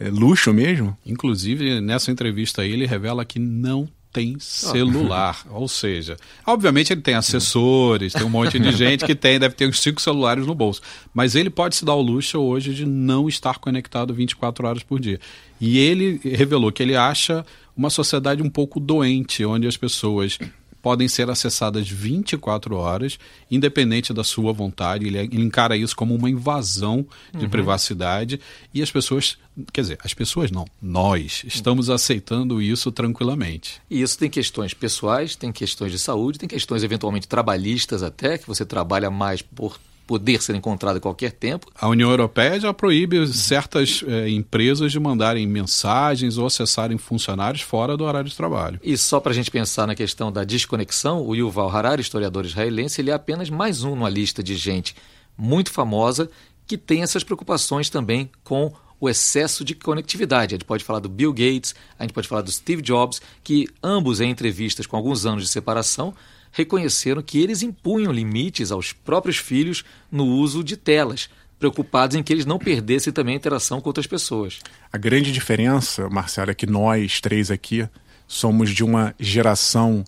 é, 0.00 0.08
luxo 0.08 0.50
mesmo? 0.50 0.96
Inclusive, 1.04 1.78
nessa 1.82 2.10
entrevista 2.10 2.62
aí, 2.62 2.72
ele 2.72 2.86
revela 2.86 3.22
que 3.22 3.38
não 3.38 3.86
tem 4.10 4.38
celular. 4.38 5.44
Ou 5.52 5.68
seja, 5.68 6.16
obviamente 6.46 6.90
ele 6.90 7.02
tem 7.02 7.14
assessores, 7.14 8.14
tem 8.14 8.24
um 8.24 8.30
monte 8.30 8.58
de 8.58 8.72
gente 8.72 9.04
que 9.04 9.14
tem, 9.14 9.38
deve 9.38 9.54
ter 9.54 9.68
uns 9.68 9.78
cinco 9.78 10.00
celulares 10.00 10.46
no 10.46 10.54
bolso. 10.54 10.80
Mas 11.12 11.34
ele 11.34 11.50
pode 11.50 11.76
se 11.76 11.84
dar 11.84 11.94
o 11.94 12.00
luxo 12.00 12.38
hoje 12.38 12.72
de 12.72 12.86
não 12.86 13.28
estar 13.28 13.58
conectado 13.58 14.14
24 14.14 14.66
horas 14.66 14.82
por 14.82 14.98
dia. 14.98 15.20
E 15.60 15.78
ele 15.78 16.18
revelou 16.24 16.72
que 16.72 16.82
ele 16.82 16.96
acha 16.96 17.44
uma 17.76 17.90
sociedade 17.90 18.42
um 18.42 18.50
pouco 18.50 18.78
doente, 18.78 19.44
onde 19.44 19.66
as 19.66 19.76
pessoas 19.76 20.38
podem 20.82 21.06
ser 21.06 21.30
acessadas 21.30 21.88
24 21.88 22.74
horas, 22.76 23.18
independente 23.48 24.12
da 24.12 24.24
sua 24.24 24.52
vontade. 24.52 25.06
Ele, 25.06 25.18
ele 25.18 25.40
encara 25.40 25.76
isso 25.76 25.94
como 25.94 26.14
uma 26.14 26.28
invasão 26.28 27.06
de 27.32 27.44
uhum. 27.44 27.50
privacidade 27.50 28.40
e 28.74 28.82
as 28.82 28.90
pessoas, 28.90 29.38
quer 29.72 29.82
dizer, 29.82 29.98
as 30.02 30.12
pessoas 30.12 30.50
não, 30.50 30.66
nós 30.82 31.44
estamos 31.46 31.88
aceitando 31.88 32.60
isso 32.60 32.90
tranquilamente. 32.90 33.80
E 33.88 34.02
isso 34.02 34.18
tem 34.18 34.28
questões 34.28 34.74
pessoais, 34.74 35.36
tem 35.36 35.52
questões 35.52 35.92
de 35.92 35.98
saúde, 36.00 36.40
tem 36.40 36.48
questões 36.48 36.82
eventualmente 36.82 37.28
trabalhistas 37.28 38.02
até, 38.02 38.36
que 38.36 38.48
você 38.48 38.64
trabalha 38.64 39.10
mais 39.10 39.40
por 39.40 39.78
poder 40.12 40.42
ser 40.42 40.54
encontrado 40.54 40.98
a 40.98 41.00
qualquer 41.00 41.32
tempo. 41.32 41.68
A 41.74 41.88
União 41.88 42.10
Europeia 42.10 42.60
já 42.60 42.74
proíbe 42.74 43.26
certas 43.28 44.04
é, 44.06 44.28
empresas 44.28 44.92
de 44.92 45.00
mandarem 45.00 45.46
mensagens 45.46 46.36
ou 46.36 46.44
acessarem 46.44 46.98
funcionários 46.98 47.62
fora 47.62 47.96
do 47.96 48.04
horário 48.04 48.28
de 48.28 48.36
trabalho. 48.36 48.78
E 48.82 48.94
só 48.98 49.20
para 49.20 49.32
a 49.32 49.34
gente 49.34 49.50
pensar 49.50 49.86
na 49.86 49.94
questão 49.94 50.30
da 50.30 50.44
desconexão, 50.44 51.26
o 51.26 51.34
Yuval 51.34 51.74
Harari, 51.74 52.02
historiador 52.02 52.44
israelense, 52.44 53.00
ele 53.00 53.10
é 53.10 53.14
apenas 53.14 53.48
mais 53.48 53.84
um 53.84 53.94
numa 53.94 54.10
lista 54.10 54.42
de 54.42 54.54
gente 54.54 54.94
muito 55.34 55.72
famosa 55.72 56.30
que 56.66 56.76
tem 56.76 57.02
essas 57.02 57.24
preocupações 57.24 57.88
também 57.88 58.30
com 58.44 58.70
o 59.00 59.08
excesso 59.08 59.64
de 59.64 59.74
conectividade. 59.74 60.54
A 60.54 60.58
gente 60.58 60.66
pode 60.66 60.84
falar 60.84 60.98
do 60.98 61.08
Bill 61.08 61.32
Gates, 61.32 61.74
a 61.98 62.02
gente 62.02 62.12
pode 62.12 62.28
falar 62.28 62.42
do 62.42 62.52
Steve 62.52 62.82
Jobs, 62.82 63.22
que 63.42 63.66
ambos 63.82 64.20
em 64.20 64.30
entrevistas 64.30 64.86
com 64.86 64.94
alguns 64.94 65.24
anos 65.24 65.44
de 65.44 65.48
separação 65.48 66.12
reconheceram 66.52 67.22
que 67.22 67.40
eles 67.40 67.62
impunham 67.62 68.12
limites 68.12 68.70
aos 68.70 68.92
próprios 68.92 69.38
filhos 69.38 69.84
no 70.10 70.26
uso 70.26 70.62
de 70.62 70.76
telas, 70.76 71.28
preocupados 71.58 72.14
em 72.14 72.22
que 72.22 72.32
eles 72.32 72.44
não 72.44 72.58
perdessem 72.58 73.12
também 73.12 73.34
a 73.34 73.38
interação 73.38 73.80
com 73.80 73.88
outras 73.88 74.06
pessoas. 74.06 74.60
A 74.92 74.98
grande 74.98 75.32
diferença, 75.32 76.08
Marcelo, 76.08 76.50
é 76.50 76.54
que 76.54 76.66
nós 76.66 77.20
três 77.20 77.50
aqui 77.50 77.88
somos 78.28 78.70
de 78.70 78.84
uma 78.84 79.14
geração 79.18 80.04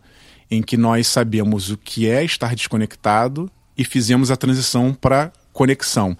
em 0.50 0.62
que 0.62 0.76
nós 0.76 1.06
sabemos 1.06 1.70
o 1.70 1.76
que 1.76 2.08
é 2.08 2.22
estar 2.24 2.54
desconectado 2.54 3.50
e 3.76 3.84
fizemos 3.84 4.30
a 4.30 4.36
transição 4.36 4.92
para 4.92 5.32
conexão. 5.52 6.16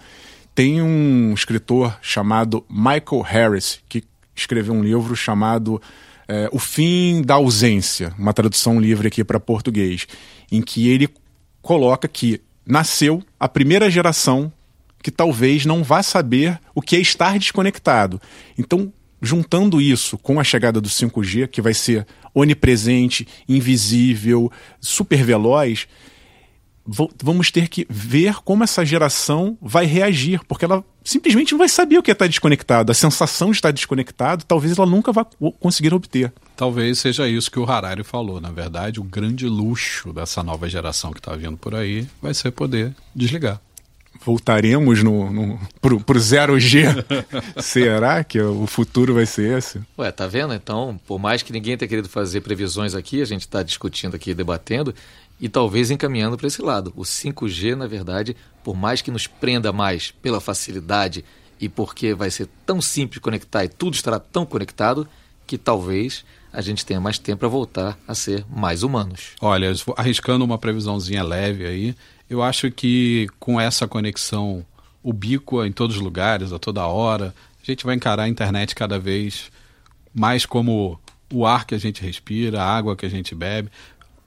Tem 0.53 0.81
um 0.81 1.33
escritor 1.33 1.97
chamado 2.01 2.65
Michael 2.69 3.21
Harris 3.21 3.79
que 3.87 4.03
escreveu 4.35 4.73
um 4.73 4.83
livro 4.83 5.15
chamado 5.15 5.81
é, 6.27 6.49
O 6.51 6.59
Fim 6.59 7.21
da 7.21 7.35
Ausência, 7.35 8.13
uma 8.17 8.33
tradução 8.33 8.79
livre 8.79 9.07
aqui 9.07 9.23
para 9.23 9.39
português, 9.39 10.07
em 10.51 10.61
que 10.61 10.89
ele 10.89 11.09
coloca 11.61 12.07
que 12.07 12.41
nasceu 12.65 13.23
a 13.39 13.47
primeira 13.47 13.89
geração 13.89 14.51
que 15.01 15.11
talvez 15.11 15.65
não 15.65 15.83
vá 15.83 16.01
saber 16.01 16.59
o 16.73 16.81
que 16.81 16.95
é 16.95 16.99
estar 16.99 17.37
desconectado. 17.37 18.19
Então, 18.57 18.91
juntando 19.21 19.79
isso 19.79 20.17
com 20.17 20.39
a 20.39 20.43
chegada 20.43 20.81
do 20.81 20.89
5G, 20.89 21.47
que 21.47 21.61
vai 21.61 21.75
ser 21.75 22.07
onipresente, 22.33 23.27
invisível, 23.47 24.51
super 24.81 25.23
veloz, 25.23 25.87
vamos 26.85 27.49
ter 27.49 27.67
que 27.67 27.85
ver 27.89 28.35
como 28.43 28.63
essa 28.63 28.85
geração 28.85 29.57
vai 29.61 29.85
reagir, 29.85 30.41
porque 30.47 30.65
ela 30.65 30.83
simplesmente 31.03 31.51
não 31.51 31.59
vai 31.59 31.69
saber 31.69 31.97
o 31.97 32.03
que 32.03 32.11
é 32.11 32.13
estar 32.13 32.27
desconectado. 32.27 32.91
A 32.91 32.95
sensação 32.95 33.49
de 33.49 33.57
estar 33.57 33.71
desconectado, 33.71 34.45
talvez 34.45 34.77
ela 34.77 34.87
nunca 34.87 35.11
vá 35.11 35.25
conseguir 35.59 35.93
obter. 35.93 36.31
Talvez 36.55 36.99
seja 36.99 37.27
isso 37.27 37.49
que 37.49 37.59
o 37.59 37.69
Harari 37.69 38.03
falou. 38.03 38.39
Na 38.39 38.51
verdade, 38.51 38.99
o 38.99 39.03
grande 39.03 39.47
luxo 39.47 40.13
dessa 40.13 40.43
nova 40.43 40.69
geração 40.69 41.11
que 41.11 41.19
está 41.19 41.35
vindo 41.35 41.57
por 41.57 41.73
aí 41.73 42.07
vai 42.21 42.33
ser 42.33 42.51
poder 42.51 42.93
desligar. 43.15 43.59
Voltaremos 44.23 45.03
no, 45.03 45.31
no, 45.31 45.59
pro, 45.81 45.99
pro 45.99 46.19
zero 46.19 46.59
G. 46.59 46.85
Será 47.61 48.23
que 48.23 48.39
o 48.41 48.65
futuro 48.65 49.13
vai 49.13 49.25
ser 49.25 49.57
esse? 49.57 49.81
Ué, 49.97 50.11
tá 50.11 50.25
vendo? 50.25 50.53
Então, 50.53 50.99
por 51.05 51.19
mais 51.19 51.43
que 51.43 51.51
ninguém 51.51 51.77
tenha 51.77 51.89
querido 51.89 52.09
fazer 52.09 52.41
previsões 52.41 52.95
aqui, 52.95 53.21
a 53.21 53.25
gente 53.25 53.41
está 53.41 53.61
discutindo 53.61 54.15
aqui, 54.15 54.33
debatendo, 54.33 54.95
e 55.39 55.49
talvez 55.49 55.91
encaminhando 55.91 56.37
para 56.37 56.47
esse 56.47 56.61
lado. 56.61 56.93
O 56.95 57.01
5G, 57.01 57.75
na 57.75 57.87
verdade, 57.87 58.35
por 58.63 58.75
mais 58.75 59.01
que 59.01 59.11
nos 59.11 59.27
prenda 59.27 59.71
mais 59.71 60.11
pela 60.11 60.39
facilidade 60.39 61.23
e 61.59 61.69
porque 61.69 62.13
vai 62.13 62.29
ser 62.29 62.47
tão 62.65 62.81
simples 62.81 63.19
conectar 63.19 63.63
e 63.63 63.69
tudo 63.69 63.93
estará 63.93 64.19
tão 64.19 64.45
conectado, 64.45 65.07
que 65.47 65.57
talvez 65.57 66.25
a 66.51 66.61
gente 66.61 66.85
tenha 66.85 66.99
mais 66.99 67.19
tempo 67.19 67.39
para 67.39 67.47
voltar 67.47 67.97
a 68.07 68.15
ser 68.15 68.45
mais 68.49 68.81
humanos. 68.81 69.31
Olha, 69.41 69.71
arriscando 69.95 70.43
uma 70.43 70.57
previsãozinha 70.57 71.23
leve 71.23 71.65
aí, 71.65 71.95
eu 72.29 72.41
acho 72.41 72.71
que 72.71 73.27
com 73.39 73.59
essa 73.61 73.87
conexão 73.87 74.65
ubíqua 75.03 75.67
em 75.67 75.71
todos 75.71 75.97
os 75.97 76.01
lugares, 76.01 76.51
a 76.51 76.57
toda 76.57 76.87
hora, 76.87 77.35
a 77.61 77.65
gente 77.65 77.85
vai 77.85 77.95
encarar 77.95 78.23
a 78.23 78.29
internet 78.29 78.73
cada 78.73 78.97
vez 78.97 79.51
mais 80.13 80.45
como 80.45 80.99
o 81.31 81.45
ar 81.45 81.65
que 81.65 81.75
a 81.75 81.77
gente 81.77 82.01
respira, 82.01 82.61
a 82.61 82.75
água 82.75 82.95
que 82.95 83.05
a 83.05 83.09
gente 83.09 83.35
bebe. 83.35 83.69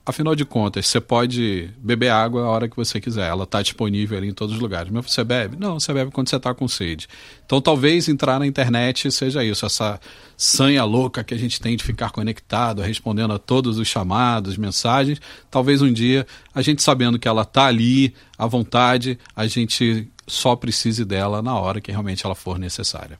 Afinal 0.09 0.33
de 0.33 0.43
contas, 0.43 0.87
você 0.87 0.99
pode 0.99 1.69
beber 1.77 2.09
água 2.09 2.41
a 2.41 2.49
hora 2.49 2.67
que 2.67 2.75
você 2.75 2.99
quiser, 2.99 3.29
ela 3.29 3.43
está 3.43 3.61
disponível 3.61 4.17
ali 4.17 4.27
em 4.27 4.33
todos 4.33 4.55
os 4.55 4.59
lugares. 4.59 4.91
Mas 4.91 5.11
você 5.11 5.23
bebe? 5.23 5.55
Não, 5.55 5.79
você 5.79 5.93
bebe 5.93 6.09
quando 6.09 6.27
você 6.27 6.35
está 6.35 6.51
com 6.51 6.67
sede. 6.67 7.07
Então 7.45 7.61
talvez 7.61 8.09
entrar 8.09 8.39
na 8.39 8.47
internet 8.47 9.11
seja 9.11 9.43
isso, 9.43 9.67
essa 9.67 9.99
sanha 10.35 10.83
louca 10.83 11.23
que 11.23 11.31
a 11.31 11.37
gente 11.37 11.61
tem 11.61 11.77
de 11.77 11.83
ficar 11.83 12.09
conectado, 12.09 12.81
respondendo 12.81 13.33
a 13.33 13.37
todos 13.37 13.77
os 13.77 13.87
chamados, 13.87 14.57
mensagens. 14.57 15.21
Talvez 15.51 15.79
um 15.79 15.93
dia, 15.93 16.25
a 16.55 16.63
gente 16.63 16.81
sabendo 16.81 17.19
que 17.19 17.27
ela 17.27 17.43
está 17.43 17.67
ali, 17.67 18.15
à 18.35 18.47
vontade, 18.47 19.19
a 19.35 19.45
gente 19.45 20.07
só 20.25 20.55
precise 20.55 21.05
dela 21.05 21.43
na 21.43 21.53
hora 21.53 21.79
que 21.79 21.91
realmente 21.91 22.25
ela 22.25 22.33
for 22.33 22.57
necessária 22.57 23.19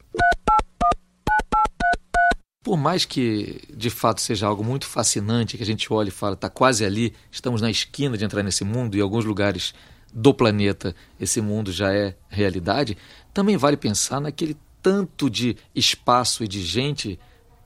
por 2.69 2.77
mais 2.77 3.03
que 3.03 3.61
de 3.75 3.89
fato 3.89 4.21
seja 4.21 4.45
algo 4.45 4.63
muito 4.63 4.85
fascinante, 4.85 5.57
que 5.57 5.63
a 5.63 5.65
gente 5.65 5.91
olha 5.91 6.09
e 6.09 6.11
fala, 6.11 6.35
está 6.35 6.51
quase 6.51 6.85
ali, 6.85 7.15
estamos 7.31 7.63
na 7.63 7.71
esquina 7.71 8.15
de 8.15 8.23
entrar 8.23 8.43
nesse 8.43 8.63
mundo, 8.63 8.93
e 8.93 8.99
em 8.99 9.01
alguns 9.01 9.25
lugares 9.25 9.73
do 10.13 10.31
planeta 10.35 10.95
esse 11.19 11.41
mundo 11.41 11.71
já 11.71 11.91
é 11.91 12.15
realidade, 12.29 12.95
também 13.33 13.57
vale 13.57 13.75
pensar 13.75 14.19
naquele 14.19 14.55
tanto 14.83 15.31
de 15.31 15.57
espaço 15.73 16.43
e 16.43 16.47
de 16.47 16.61
gente 16.61 17.19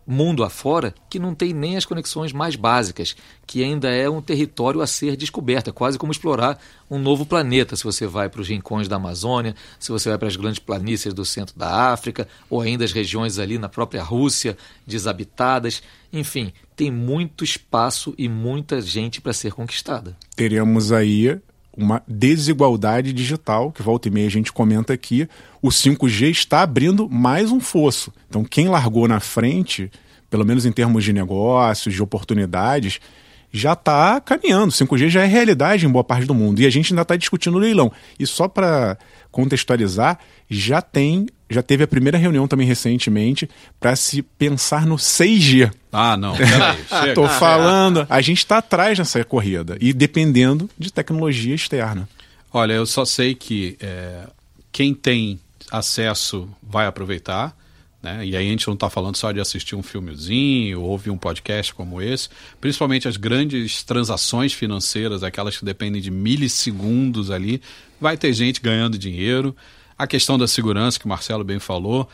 mundo 0.05 0.43
afora 0.43 0.93
que 1.09 1.19
não 1.19 1.33
tem 1.33 1.53
nem 1.53 1.77
as 1.77 1.85
conexões 1.85 2.33
mais 2.33 2.55
básicas, 2.55 3.15
que 3.45 3.63
ainda 3.63 3.89
é 3.89 4.09
um 4.09 4.21
território 4.21 4.81
a 4.81 4.87
ser 4.87 5.15
descoberto. 5.15 5.69
É 5.69 5.73
quase 5.73 5.97
como 5.97 6.11
explorar 6.11 6.59
um 6.89 6.99
novo 6.99 7.25
planeta 7.25 7.75
se 7.75 7.83
você 7.83 8.05
vai 8.05 8.29
para 8.29 8.41
os 8.41 8.47
rincões 8.47 8.87
da 8.87 8.97
Amazônia, 8.97 9.55
se 9.79 9.91
você 9.91 10.09
vai 10.09 10.17
para 10.17 10.27
as 10.27 10.35
grandes 10.35 10.59
planícies 10.59 11.13
do 11.13 11.25
centro 11.25 11.57
da 11.57 11.91
África, 11.91 12.27
ou 12.49 12.61
ainda 12.61 12.83
as 12.83 12.91
regiões 12.91 13.39
ali 13.39 13.57
na 13.57 13.69
própria 13.69 14.03
Rússia, 14.03 14.57
desabitadas. 14.85 15.81
Enfim, 16.11 16.53
tem 16.75 16.91
muito 16.91 17.43
espaço 17.43 18.13
e 18.17 18.27
muita 18.27 18.81
gente 18.81 19.21
para 19.21 19.33
ser 19.33 19.53
conquistada. 19.53 20.17
Teremos 20.35 20.91
aí 20.91 21.39
uma 21.75 22.03
desigualdade 22.07 23.11
digital, 23.11 23.71
que 23.71 23.81
volta 23.81 24.07
e 24.07 24.11
meia 24.11 24.27
a 24.27 24.31
gente 24.31 24.53
comenta 24.53 24.93
aqui, 24.93 25.27
o 25.61 25.69
5G 25.69 26.29
está 26.29 26.61
abrindo 26.61 27.09
mais 27.09 27.51
um 27.51 27.59
fosso. 27.59 28.13
Então, 28.29 28.43
quem 28.43 28.67
largou 28.67 29.07
na 29.07 29.19
frente, 29.19 29.91
pelo 30.29 30.45
menos 30.45 30.65
em 30.65 30.71
termos 30.71 31.03
de 31.03 31.11
negócios, 31.11 31.93
de 31.93 32.03
oportunidades, 32.03 32.99
já 33.51 33.73
está 33.73 34.19
caminhando. 34.19 34.71
5G 34.71 35.09
já 35.09 35.23
é 35.23 35.27
realidade 35.27 35.85
em 35.85 35.89
boa 35.89 36.03
parte 36.03 36.25
do 36.25 36.33
mundo. 36.33 36.59
E 36.59 36.65
a 36.65 36.69
gente 36.69 36.91
ainda 36.91 37.03
está 37.03 37.15
discutindo 37.15 37.55
o 37.55 37.59
leilão. 37.59 37.91
E 38.19 38.25
só 38.25 38.47
para 38.47 38.97
contextualizar, 39.31 40.19
já 40.49 40.81
tem, 40.81 41.27
já 41.53 41.63
teve 41.63 41.83
a 41.83 41.87
primeira 41.87 42.17
reunião 42.17 42.47
também 42.47 42.67
recentemente 42.67 43.49
para 43.79 43.95
se 43.95 44.21
pensar 44.21 44.85
no 44.85 44.95
6G. 44.95 45.71
Ah, 45.91 46.17
não. 46.17 46.35
Peraí, 46.35 46.77
Estou 47.09 47.27
falando. 47.27 48.05
A 48.09 48.21
gente 48.21 48.39
está 48.39 48.57
atrás 48.57 48.97
nessa 48.97 49.23
corrida 49.23 49.77
e 49.79 49.93
dependendo 49.93 50.69
de 50.77 50.91
tecnologia 50.91 51.55
externa. 51.55 52.09
Olha, 52.51 52.73
eu 52.73 52.85
só 52.85 53.05
sei 53.05 53.33
que 53.33 53.77
é, 53.79 54.27
quem 54.71 54.93
tem 54.93 55.39
acesso 55.71 56.47
vai 56.61 56.85
aproveitar. 56.85 57.55
Né? 58.03 58.25
E 58.25 58.35
aí 58.35 58.47
a 58.47 58.49
gente 58.49 58.67
não 58.67 58.73
está 58.73 58.89
falando 58.89 59.15
só 59.15 59.31
de 59.31 59.39
assistir 59.39 59.77
um 59.77 59.81
filmezinho 59.81 60.81
ou 60.81 60.89
ouvir 60.89 61.09
um 61.09 61.17
podcast 61.17 61.73
como 61.73 62.01
esse. 62.01 62.27
Principalmente 62.59 63.07
as 63.07 63.15
grandes 63.15 63.81
transações 63.81 64.51
financeiras, 64.51 65.23
aquelas 65.23 65.57
que 65.57 65.63
dependem 65.63 66.01
de 66.01 66.11
milissegundos 66.11 67.31
ali, 67.31 67.61
vai 68.01 68.17
ter 68.17 68.33
gente 68.33 68.59
ganhando 68.59 68.97
dinheiro. 68.97 69.55
A 69.97 70.07
questão 70.07 70.37
da 70.37 70.47
segurança, 70.47 70.99
que 70.99 71.05
o 71.05 71.09
Marcelo 71.09 71.43
bem 71.43 71.59
falou, 71.59 72.09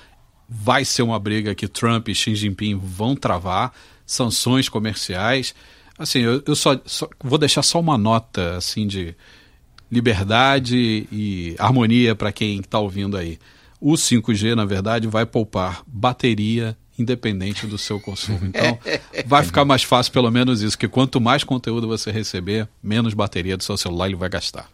vai 0.48 0.84
ser 0.84 1.04
uma 1.04 1.20
briga 1.20 1.54
que 1.54 1.68
Trump 1.68 2.10
e 2.10 2.16
Xi 2.16 2.36
Jinping 2.36 2.78
vão 2.78 3.16
travar, 3.16 3.74
sanções 4.06 4.68
comerciais. 4.68 5.54
Assim, 5.98 6.20
eu, 6.20 6.42
eu 6.46 6.56
só, 6.56 6.80
só, 6.86 7.08
vou 7.24 7.38
deixar 7.38 7.62
só 7.62 7.80
uma 7.80 7.98
nota 7.98 8.58
assim 8.58 8.88
de 8.88 9.16
liberdade 9.92 11.08
e 11.12 11.56
harmonia 11.60 12.16
para 12.16 12.32
quem 12.32 12.60
está 12.60 12.80
ouvindo 12.80 13.18
aí. 13.18 13.38
O 13.80 13.94
5G, 13.94 14.56
na 14.56 14.66
verdade, 14.66 15.08
vai 15.08 15.26
poupar 15.26 15.84
bateria 15.88 16.78
independente 16.98 17.66
do 17.66 17.78
seu 17.78 18.00
consumo. 18.00 18.40
Então, 18.44 18.78
vai 19.26 19.44
ficar 19.44 19.64
mais 19.64 19.84
fácil 19.84 20.12
pelo 20.12 20.30
menos 20.30 20.62
isso, 20.62 20.78
que 20.78 20.88
quanto 20.88 21.22
mais 21.22 21.44
conteúdo 21.44 21.88
você 21.88 22.12
receber, 22.12 22.68
menos 22.84 23.14
bateria 23.14 23.56
do 23.56 23.64
seu 23.64 23.78
celular 23.78 24.08
ele 24.08 24.16
vai 24.16 24.30
gastar. 24.30 24.70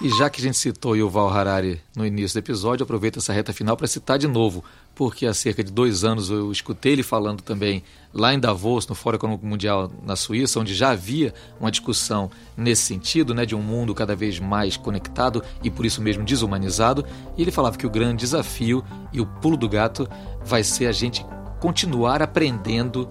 E 0.00 0.08
já 0.08 0.30
que 0.30 0.40
a 0.40 0.44
gente 0.44 0.56
citou 0.56 0.96
Yuval 0.96 1.28
Harari 1.28 1.78
no 1.94 2.06
início 2.06 2.40
do 2.40 2.42
episódio, 2.42 2.84
aproveito 2.84 3.18
essa 3.18 3.34
reta 3.34 3.52
final 3.52 3.76
para 3.76 3.86
citar 3.86 4.18
de 4.18 4.26
novo, 4.26 4.64
porque 4.94 5.26
há 5.26 5.34
cerca 5.34 5.62
de 5.62 5.70
dois 5.70 6.04
anos 6.04 6.30
eu 6.30 6.50
escutei 6.50 6.92
ele 6.92 7.02
falando 7.02 7.42
também 7.42 7.84
lá 8.10 8.32
em 8.32 8.38
Davos, 8.38 8.88
no 8.88 8.94
Fórum 8.94 9.16
Econômico 9.16 9.44
Mundial 9.44 9.92
na 10.02 10.16
Suíça, 10.16 10.58
onde 10.58 10.74
já 10.74 10.92
havia 10.92 11.34
uma 11.60 11.70
discussão 11.70 12.30
nesse 12.56 12.80
sentido, 12.84 13.34
né, 13.34 13.44
de 13.44 13.54
um 13.54 13.60
mundo 13.60 13.94
cada 13.94 14.16
vez 14.16 14.38
mais 14.38 14.74
conectado 14.74 15.44
e 15.62 15.70
por 15.70 15.84
isso 15.84 16.00
mesmo 16.00 16.24
desumanizado. 16.24 17.04
E 17.36 17.42
ele 17.42 17.50
falava 17.50 17.76
que 17.76 17.86
o 17.86 17.90
grande 17.90 18.20
desafio 18.20 18.82
e 19.12 19.20
o 19.20 19.26
pulo 19.26 19.56
do 19.58 19.68
gato 19.68 20.08
vai 20.42 20.64
ser 20.64 20.86
a 20.86 20.92
gente 20.92 21.26
continuar 21.60 22.22
aprendendo 22.22 23.06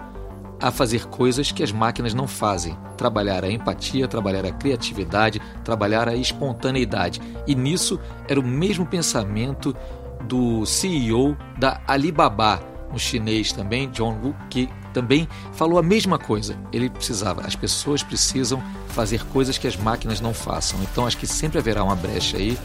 a 0.62 0.72
fazer 0.72 1.06
coisas 1.08 1.52
que 1.52 1.63
as 1.63 1.72
máquinas 1.72 2.13
não 2.13 2.28
fazem. 2.28 2.78
Trabalhar 2.98 3.43
a 3.43 3.52
empatia, 3.52 4.08
trabalhar 4.08 4.45
a 4.45 4.52
criatividade, 4.52 5.41
trabalhar 5.63 6.08
a 6.08 6.15
espontaneidade. 6.15 7.22
E 7.48 7.56
nisso 7.56 8.00
era 8.28 8.39
o 8.39 8.43
mesmo 8.43 8.86
pensamento 8.86 9.76
do 10.24 10.65
CEO 10.65 11.38
da 11.58 11.82
Alibaba, 11.88 12.62
um 12.93 12.98
chinês 12.98 13.52
também, 13.52 13.89
John 13.89 14.19
Wu, 14.22 14.36
que 14.50 14.69
também 14.93 15.28
falou 15.54 15.78
a 15.78 15.84
mesma 15.84 16.17
coisa. 16.17 16.58
Ele 16.74 16.89
precisava, 16.89 17.41
as 17.41 17.56
pessoas 17.56 18.04
precisam 18.04 18.62
fazer 18.89 19.24
coisas 19.28 19.58
que 19.58 19.67
as 19.67 19.78
máquinas 19.78 20.19
não 20.19 20.34
façam. 20.34 20.80
Então 20.84 21.06
acho 21.06 21.17
que 21.17 21.28
sempre 21.28 21.60
haverá 21.60 21.84
uma 21.84 21.95
brecha 21.95 22.38
aí 22.38 22.58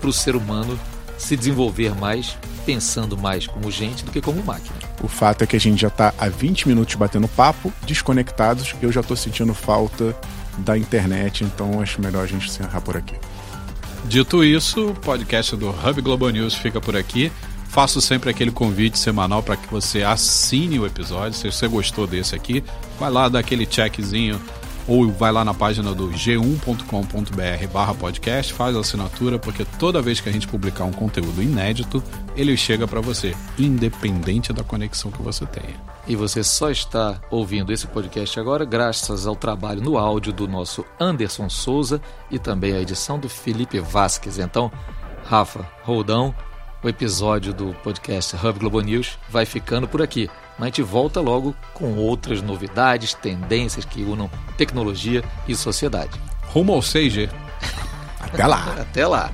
para 0.00 0.08
o 0.08 0.12
ser 0.12 0.36
humano 0.36 0.78
se 1.22 1.36
desenvolver 1.36 1.94
mais, 1.94 2.36
pensando 2.66 3.16
mais 3.16 3.46
como 3.46 3.70
gente 3.70 4.04
do 4.04 4.10
que 4.10 4.20
como 4.20 4.42
máquina. 4.42 4.74
O 5.02 5.08
fato 5.08 5.42
é 5.42 5.46
que 5.46 5.56
a 5.56 5.60
gente 5.60 5.80
já 5.80 5.88
está 5.88 6.12
há 6.18 6.28
20 6.28 6.68
minutos 6.68 6.94
batendo 6.96 7.28
papo, 7.28 7.72
desconectados. 7.86 8.74
Eu 8.82 8.90
já 8.90 9.00
estou 9.00 9.16
sentindo 9.16 9.54
falta 9.54 10.16
da 10.58 10.76
internet, 10.76 11.44
então 11.44 11.80
acho 11.80 12.00
melhor 12.02 12.24
a 12.24 12.26
gente 12.26 12.48
encerrar 12.48 12.80
por 12.80 12.96
aqui. 12.96 13.14
Dito 14.04 14.42
isso, 14.42 14.88
o 14.88 14.94
podcast 14.94 15.54
do 15.56 15.70
Hub 15.70 16.02
Globo 16.02 16.28
News 16.28 16.54
fica 16.54 16.80
por 16.80 16.96
aqui. 16.96 17.30
Faço 17.68 18.00
sempre 18.00 18.28
aquele 18.28 18.50
convite 18.50 18.98
semanal 18.98 19.42
para 19.42 19.56
que 19.56 19.70
você 19.70 20.02
assine 20.02 20.78
o 20.78 20.84
episódio. 20.84 21.38
Se 21.38 21.50
você 21.50 21.68
gostou 21.68 22.06
desse 22.06 22.34
aqui, 22.34 22.62
vai 22.98 23.10
lá 23.10 23.28
dar 23.28 23.38
aquele 23.38 23.64
checkzinho 23.64 24.40
ou 24.86 25.10
vai 25.10 25.32
lá 25.32 25.44
na 25.44 25.54
página 25.54 25.94
do 25.94 26.08
g1.com.br 26.08 27.66
barra 27.72 27.94
podcast, 27.94 28.52
faz 28.52 28.76
a 28.76 28.80
assinatura, 28.80 29.38
porque 29.38 29.64
toda 29.78 30.02
vez 30.02 30.20
que 30.20 30.28
a 30.28 30.32
gente 30.32 30.48
publicar 30.48 30.84
um 30.84 30.92
conteúdo 30.92 31.42
inédito, 31.42 32.02
ele 32.36 32.56
chega 32.56 32.86
para 32.86 33.00
você, 33.00 33.34
independente 33.58 34.52
da 34.52 34.64
conexão 34.64 35.10
que 35.10 35.22
você 35.22 35.46
tenha. 35.46 35.92
E 36.06 36.16
você 36.16 36.42
só 36.42 36.70
está 36.70 37.20
ouvindo 37.30 37.72
esse 37.72 37.86
podcast 37.86 38.38
agora 38.40 38.64
graças 38.64 39.26
ao 39.26 39.36
trabalho 39.36 39.80
no 39.80 39.96
áudio 39.96 40.32
do 40.32 40.48
nosso 40.48 40.84
Anderson 40.98 41.48
Souza 41.48 42.00
e 42.30 42.38
também 42.38 42.72
a 42.72 42.80
edição 42.80 43.18
do 43.18 43.28
Felipe 43.28 43.78
Vasquez. 43.78 44.38
Então, 44.38 44.70
Rafa, 45.24 45.64
Roldão, 45.84 46.34
o 46.82 46.88
episódio 46.88 47.54
do 47.54 47.72
podcast 47.82 48.34
Hub 48.36 48.58
Globo 48.58 48.80
News 48.80 49.18
vai 49.28 49.46
ficando 49.46 49.86
por 49.86 50.02
aqui. 50.02 50.28
Mas 50.58 50.62
a 50.62 50.66
gente 50.66 50.82
volta 50.82 51.20
logo 51.20 51.54
com 51.72 51.94
outras 51.94 52.42
novidades, 52.42 53.14
tendências 53.14 53.84
que 53.84 54.02
unam 54.02 54.30
tecnologia 54.56 55.22
e 55.46 55.54
sociedade. 55.54 56.20
Rumo 56.48 56.72
ao 56.72 56.80
6G. 56.80 57.30
Até 58.20 58.46
lá. 58.46 58.76
Até 58.78 59.06
lá. 59.06 59.30